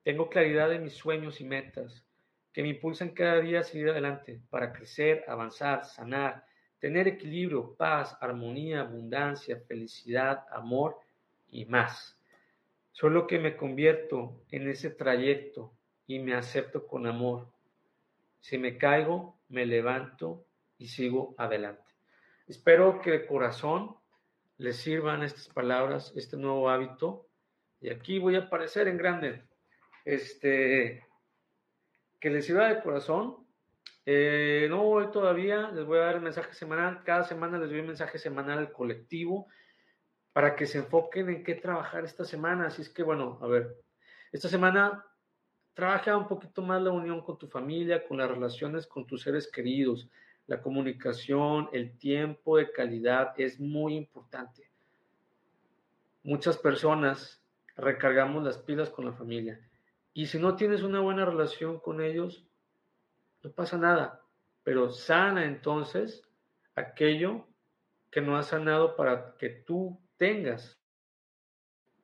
[0.02, 2.04] Tengo claridad de mis sueños y metas
[2.52, 6.44] que me impulsan cada día a seguir adelante para crecer, avanzar, sanar,
[6.78, 10.98] tener equilibrio, paz, armonía, abundancia, felicidad, amor
[11.48, 12.18] y más.
[12.92, 15.72] Solo que me convierto en ese trayecto
[16.06, 17.48] y me acepto con amor.
[18.40, 21.90] Si me caigo, me levanto y sigo adelante.
[22.46, 23.96] Espero que de corazón
[24.58, 27.26] les sirvan estas palabras, este nuevo hábito.
[27.80, 29.42] Y aquí voy a aparecer en grande.
[30.04, 31.04] Este,
[32.20, 33.38] que les sirva de corazón.
[34.04, 37.02] Eh, no voy todavía, les voy a dar el mensaje semanal.
[37.04, 39.46] Cada semana les doy un mensaje semanal al colectivo
[40.32, 42.66] para que se enfoquen en qué trabajar esta semana.
[42.66, 43.76] Así es que, bueno, a ver,
[44.32, 45.04] esta semana
[45.74, 49.50] trabaja un poquito más la unión con tu familia, con las relaciones con tus seres
[49.50, 50.08] queridos.
[50.46, 54.70] La comunicación, el tiempo de calidad es muy importante.
[56.24, 57.42] Muchas personas
[57.76, 59.60] recargamos las pilas con la familia.
[60.14, 62.46] Y si no tienes una buena relación con ellos,
[63.42, 64.20] no pasa nada.
[64.62, 66.22] Pero sana entonces
[66.74, 67.46] aquello
[68.10, 70.80] que no has sanado para que tú tengas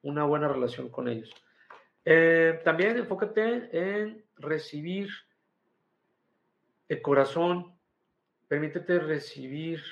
[0.03, 1.33] una buena relación con ellos.
[2.05, 5.09] Eh, también enfócate en recibir
[6.89, 7.79] el corazón
[8.49, 9.83] Permítete recibir.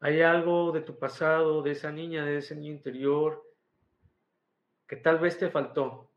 [0.00, 3.44] Hay algo de tu pasado, de esa niña, de ese niño interior,
[4.88, 6.10] que tal vez te faltó,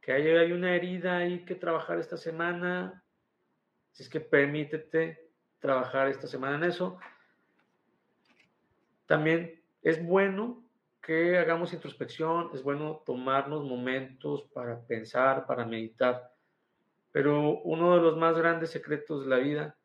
[0.00, 3.04] que hay, hay una herida ahí que trabajar esta semana.
[3.90, 6.98] Si es que permítete trabajar esta semana en eso.
[9.06, 10.64] También es bueno
[11.38, 16.32] hagamos introspección, es bueno tomarnos momentos para pensar, para meditar.
[17.12, 19.76] Pero uno de los más grandes secretos de la vida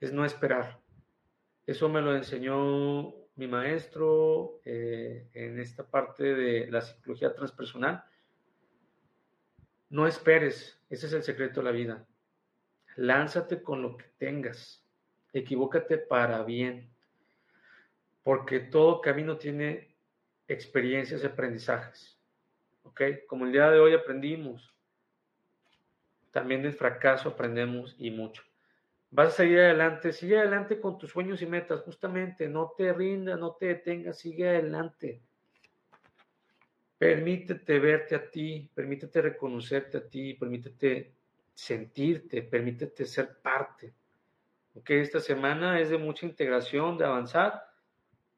[0.00, 0.80] es no esperar.
[1.66, 8.04] Eso me lo enseñó mi maestro eh, en esta parte de la psicología transpersonal.
[9.88, 12.06] No esperes, ese es el secreto de la vida.
[12.96, 14.84] Lánzate con lo que tengas,
[15.32, 16.90] equivócate para bien,
[18.22, 19.93] porque todo camino tiene
[20.48, 22.18] experiencias y aprendizajes.
[22.82, 23.00] ¿Ok?
[23.26, 24.74] Como el día de hoy aprendimos,
[26.30, 28.42] también del fracaso aprendemos y mucho.
[29.10, 33.38] Vas a seguir adelante, sigue adelante con tus sueños y metas, justamente, no te rindas,
[33.38, 35.22] no te detengas, sigue adelante.
[36.98, 41.14] Permítete verte a ti, permítete reconocerte a ti, permítete
[41.54, 43.94] sentirte, permítete ser parte.
[44.74, 47.73] Ok, esta semana es de mucha integración, de avanzar.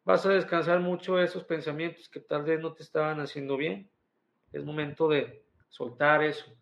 [0.06, 3.90] Vas a descansar mucho esos pensamientos que tal vez no te estaban haciendo bien.
[4.52, 6.56] Es momento de soltar eso.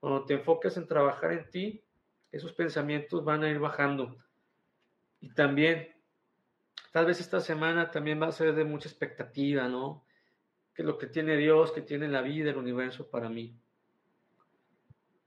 [0.00, 1.84] Cuando te enfocas en trabajar en ti,
[2.32, 4.16] esos pensamientos van a ir bajando.
[5.20, 5.94] Y también,
[6.90, 10.06] tal vez esta semana también va a ser de mucha expectativa, ¿no?
[10.74, 13.54] Que lo que tiene Dios, que tiene la vida, el universo para mí.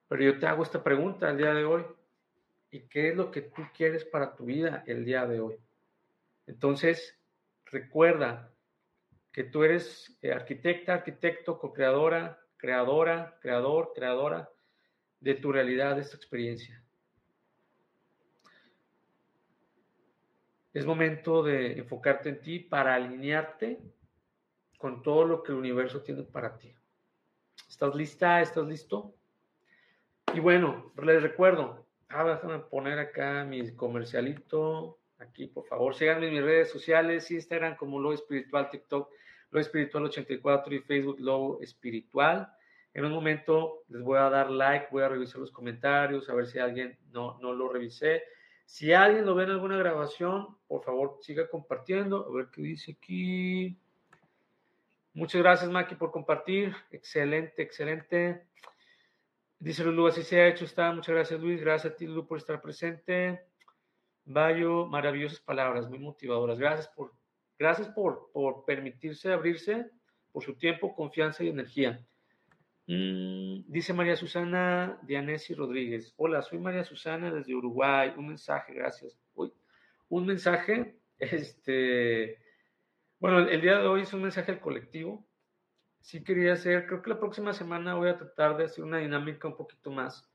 [0.07, 1.85] Pero yo te hago esta pregunta el día de hoy.
[2.71, 5.57] ¿Y qué es lo que tú quieres para tu vida el día de hoy?
[6.47, 7.18] Entonces,
[7.71, 8.51] recuerda
[9.31, 14.49] que tú eres eh, arquitecta, arquitecto, co-creadora, creadora, creador, creadora
[15.19, 16.83] de tu realidad, de esta experiencia.
[20.73, 23.81] Es momento de enfocarte en ti para alinearte
[24.77, 26.73] con todo lo que el universo tiene para ti.
[27.67, 28.41] ¿Estás lista?
[28.41, 29.15] ¿Estás listo?
[30.33, 34.98] Y bueno, les recuerdo, Ah, déjame poner acá mi comercialito.
[35.19, 39.11] Aquí, por favor, síganme en mis redes sociales, Instagram como Lo Espiritual, TikTok,
[39.51, 42.51] Lo Espiritual 84 y Facebook Lo Espiritual.
[42.93, 46.47] En un momento les voy a dar like, voy a revisar los comentarios, a ver
[46.47, 48.23] si alguien no, no lo revisé.
[48.65, 52.25] Si alguien lo ve en alguna grabación, por favor, siga compartiendo.
[52.25, 53.77] A ver qué dice aquí.
[55.13, 56.75] Muchas gracias, Maki, por compartir.
[56.91, 58.45] Excelente, excelente.
[59.57, 60.91] Dice Lulu, así se ha hecho, está.
[60.91, 61.59] Muchas gracias, Luis.
[61.59, 63.48] Gracias a ti, Lulu, por estar presente.
[64.31, 66.59] Bayo, maravillosas palabras, muy motivadoras.
[66.59, 67.13] Gracias por,
[67.57, 69.89] gracias por, por permitirse abrirse,
[70.31, 72.05] por su tiempo, confianza y energía.
[72.85, 76.13] Mm, dice María Susana Dianesi Rodríguez.
[76.15, 78.13] Hola, soy María Susana desde Uruguay.
[78.17, 79.19] Un mensaje, gracias.
[79.33, 79.51] Uy,
[80.09, 82.37] un mensaje, este,
[83.17, 85.27] bueno, el día de hoy es un mensaje al colectivo.
[86.01, 89.47] Sí quería hacer, creo que la próxima semana voy a tratar de hacer una dinámica
[89.47, 90.28] un poquito más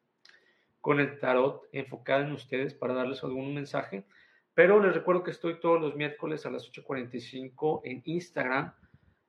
[0.84, 4.04] con el tarot enfocado en ustedes para darles algún mensaje.
[4.52, 8.70] Pero les recuerdo que estoy todos los miércoles a las 8.45 en Instagram.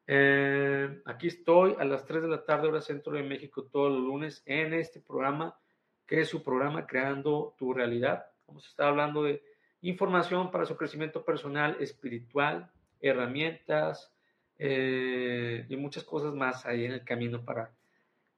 [0.06, 4.02] Eh, aquí estoy a las 3 de la tarde, hora centro de México, todos los
[4.02, 5.58] lunes en este programa,
[6.06, 8.26] que es su programa Creando tu Realidad.
[8.48, 9.42] Vamos a estar hablando de
[9.80, 12.70] información para su crecimiento personal, espiritual,
[13.00, 14.14] herramientas
[14.58, 17.72] eh, y muchas cosas más ahí en el camino para,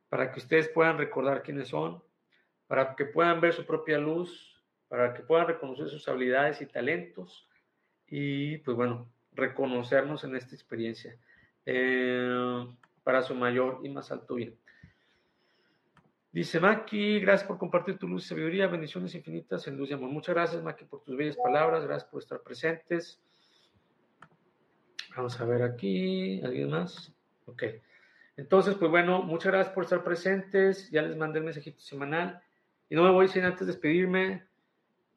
[0.08, 2.04] para que ustedes puedan recordar quiénes son,
[2.68, 7.48] para que puedan ver su propia luz, para que puedan reconocer sus habilidades y talentos
[8.08, 11.18] y, pues bueno, reconocernos en esta experiencia
[11.66, 12.66] eh,
[13.04, 14.58] para su mayor y más alto bien.
[16.32, 20.10] Dice Maki, gracias por compartir tu luz y sabiduría, bendiciones infinitas en luz y amor.
[20.10, 23.22] Muchas gracias Maki por tus bellas palabras, gracias por estar presentes.
[25.16, 27.12] Vamos a ver aquí, ¿alguien más?
[27.46, 27.64] Ok.
[28.36, 30.92] Entonces, pues bueno, muchas gracias por estar presentes.
[30.92, 32.44] Ya les mandé el mensajito semanal.
[32.90, 34.48] Y no me voy sin antes despedirme,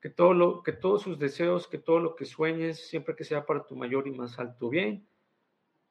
[0.00, 3.46] que, todo lo, que todos sus deseos, que todo lo que sueñes, siempre que sea
[3.46, 5.06] para tu mayor y más alto bien,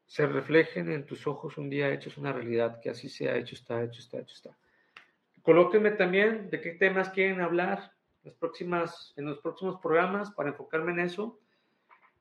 [0.06, 3.84] se reflejen en tus ojos un día hechos una realidad, que así sea hecho, está
[3.84, 4.58] hecho, está hecho, está.
[5.44, 7.94] Colóquenme también de qué temas quieren hablar
[8.24, 11.40] las próximas, en los próximos programas para enfocarme en eso.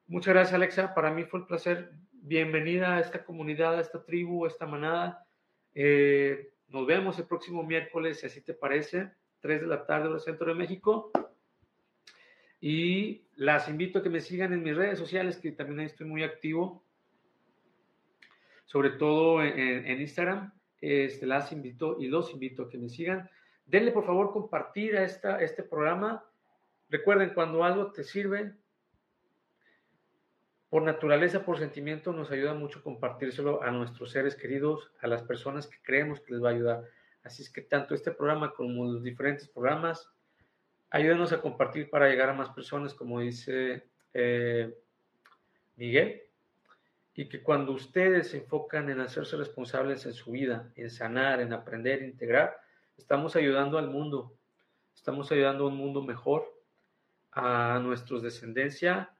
[0.07, 0.95] Muchas gracias, Alexa.
[0.95, 1.93] Para mí fue un placer.
[2.13, 5.27] Bienvenida a esta comunidad, a esta tribu, a esta manada.
[5.75, 9.11] Eh, nos vemos el próximo miércoles, si así te parece.
[9.41, 11.11] 3 de la tarde, hora centro de México.
[12.61, 16.07] Y las invito a que me sigan en mis redes sociales, que también ahí estoy
[16.07, 16.85] muy activo,
[18.65, 20.53] sobre todo en, Instagram.
[20.81, 23.29] Este, las invito y los invito a que me sigan.
[23.67, 26.25] Denle por favor compartir esta, este programa.
[26.89, 28.55] Recuerden, cuando algo te sirve,
[30.69, 35.67] por naturaleza, por sentimiento, nos ayuda mucho compartírselo a nuestros seres queridos, a las personas
[35.67, 36.85] que creemos que les va a ayudar.
[37.29, 40.09] Así es que tanto este programa como los diferentes programas,
[40.89, 44.75] ayúdenos a compartir para llegar a más personas, como dice eh,
[45.77, 46.23] Miguel,
[47.15, 51.53] y que cuando ustedes se enfocan en hacerse responsables en su vida, en sanar, en
[51.53, 52.57] aprender, integrar,
[52.97, 54.33] estamos ayudando al mundo,
[54.95, 56.51] estamos ayudando a un mundo mejor,
[57.33, 59.11] a nuestra descendencia,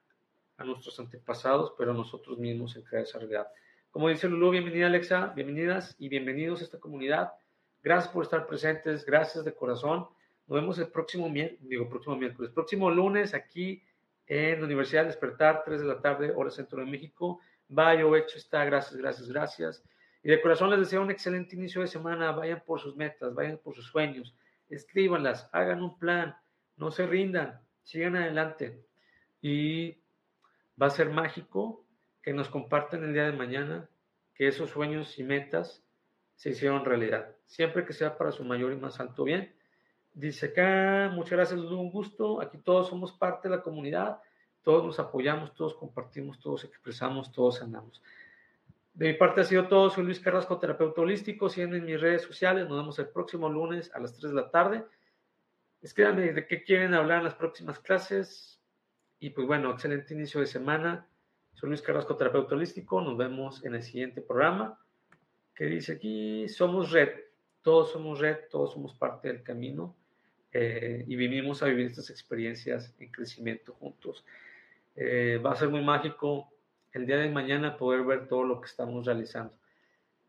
[0.57, 3.49] a nuestros antepasados, pero a nosotros mismos en crear esa realidad.
[3.91, 7.33] Como dice Lulu, bienvenida Alexa, bienvenidas y bienvenidos a esta comunidad.
[7.81, 10.07] Gracias por estar presentes, gracias de corazón.
[10.47, 11.29] Nos vemos el próximo
[11.61, 13.81] digo próximo miércoles, próximo lunes aquí
[14.27, 17.39] en la Universidad Despertar, 3 de la tarde, hora centro de México.
[17.69, 19.83] Vaya, hecho está, gracias, gracias, gracias.
[20.23, 22.31] Y de corazón les deseo un excelente inicio de semana.
[22.31, 24.35] Vayan por sus metas, vayan por sus sueños,
[24.69, 26.35] escríbanlas, hagan un plan,
[26.75, 28.83] no se rindan, sigan adelante.
[29.41, 29.97] Y
[30.81, 31.85] va a ser mágico
[32.21, 33.89] que nos compartan el día de mañana
[34.35, 35.83] que esos sueños y metas
[36.39, 39.53] se hicieron realidad, siempre que sea para su mayor y más alto bien.
[40.13, 42.39] Dice acá, muchas gracias, un gusto.
[42.39, 44.21] Aquí todos somos parte de la comunidad,
[44.61, 48.01] todos nos apoyamos, todos compartimos, todos expresamos, todos andamos.
[48.93, 49.89] De mi parte ha sido todo.
[49.89, 51.49] Soy Luis Carrasco, terapeuta holístico.
[51.49, 52.69] Siguen en mis redes sociales.
[52.69, 54.85] Nos vemos el próximo lunes a las 3 de la tarde.
[55.81, 58.61] Escríbanme de qué quieren hablar en las próximas clases.
[59.19, 61.05] Y pues bueno, excelente inicio de semana.
[61.53, 63.01] Soy Luis Carrasco, terapeuta holístico.
[63.01, 64.79] Nos vemos en el siguiente programa
[65.59, 67.09] que dice aquí, somos red,
[67.61, 69.93] todos somos red, todos somos parte del camino
[70.53, 74.23] eh, y vinimos a vivir estas experiencias en crecimiento juntos.
[74.95, 76.49] Eh, va a ser muy mágico
[76.93, 79.53] el día de mañana poder ver todo lo que estamos realizando.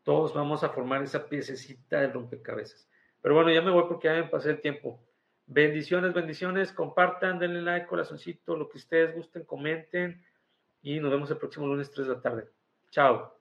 [0.03, 2.89] Todos vamos a formar esa piececita de rompecabezas.
[3.21, 5.01] Pero bueno, ya me voy porque ya me pasé el tiempo.
[5.47, 6.73] Bendiciones, bendiciones.
[6.73, 10.25] Compartan, denle like, corazoncito, lo que ustedes gusten, comenten.
[10.81, 12.47] Y nos vemos el próximo lunes 3 de la tarde.
[12.89, 13.40] Chao.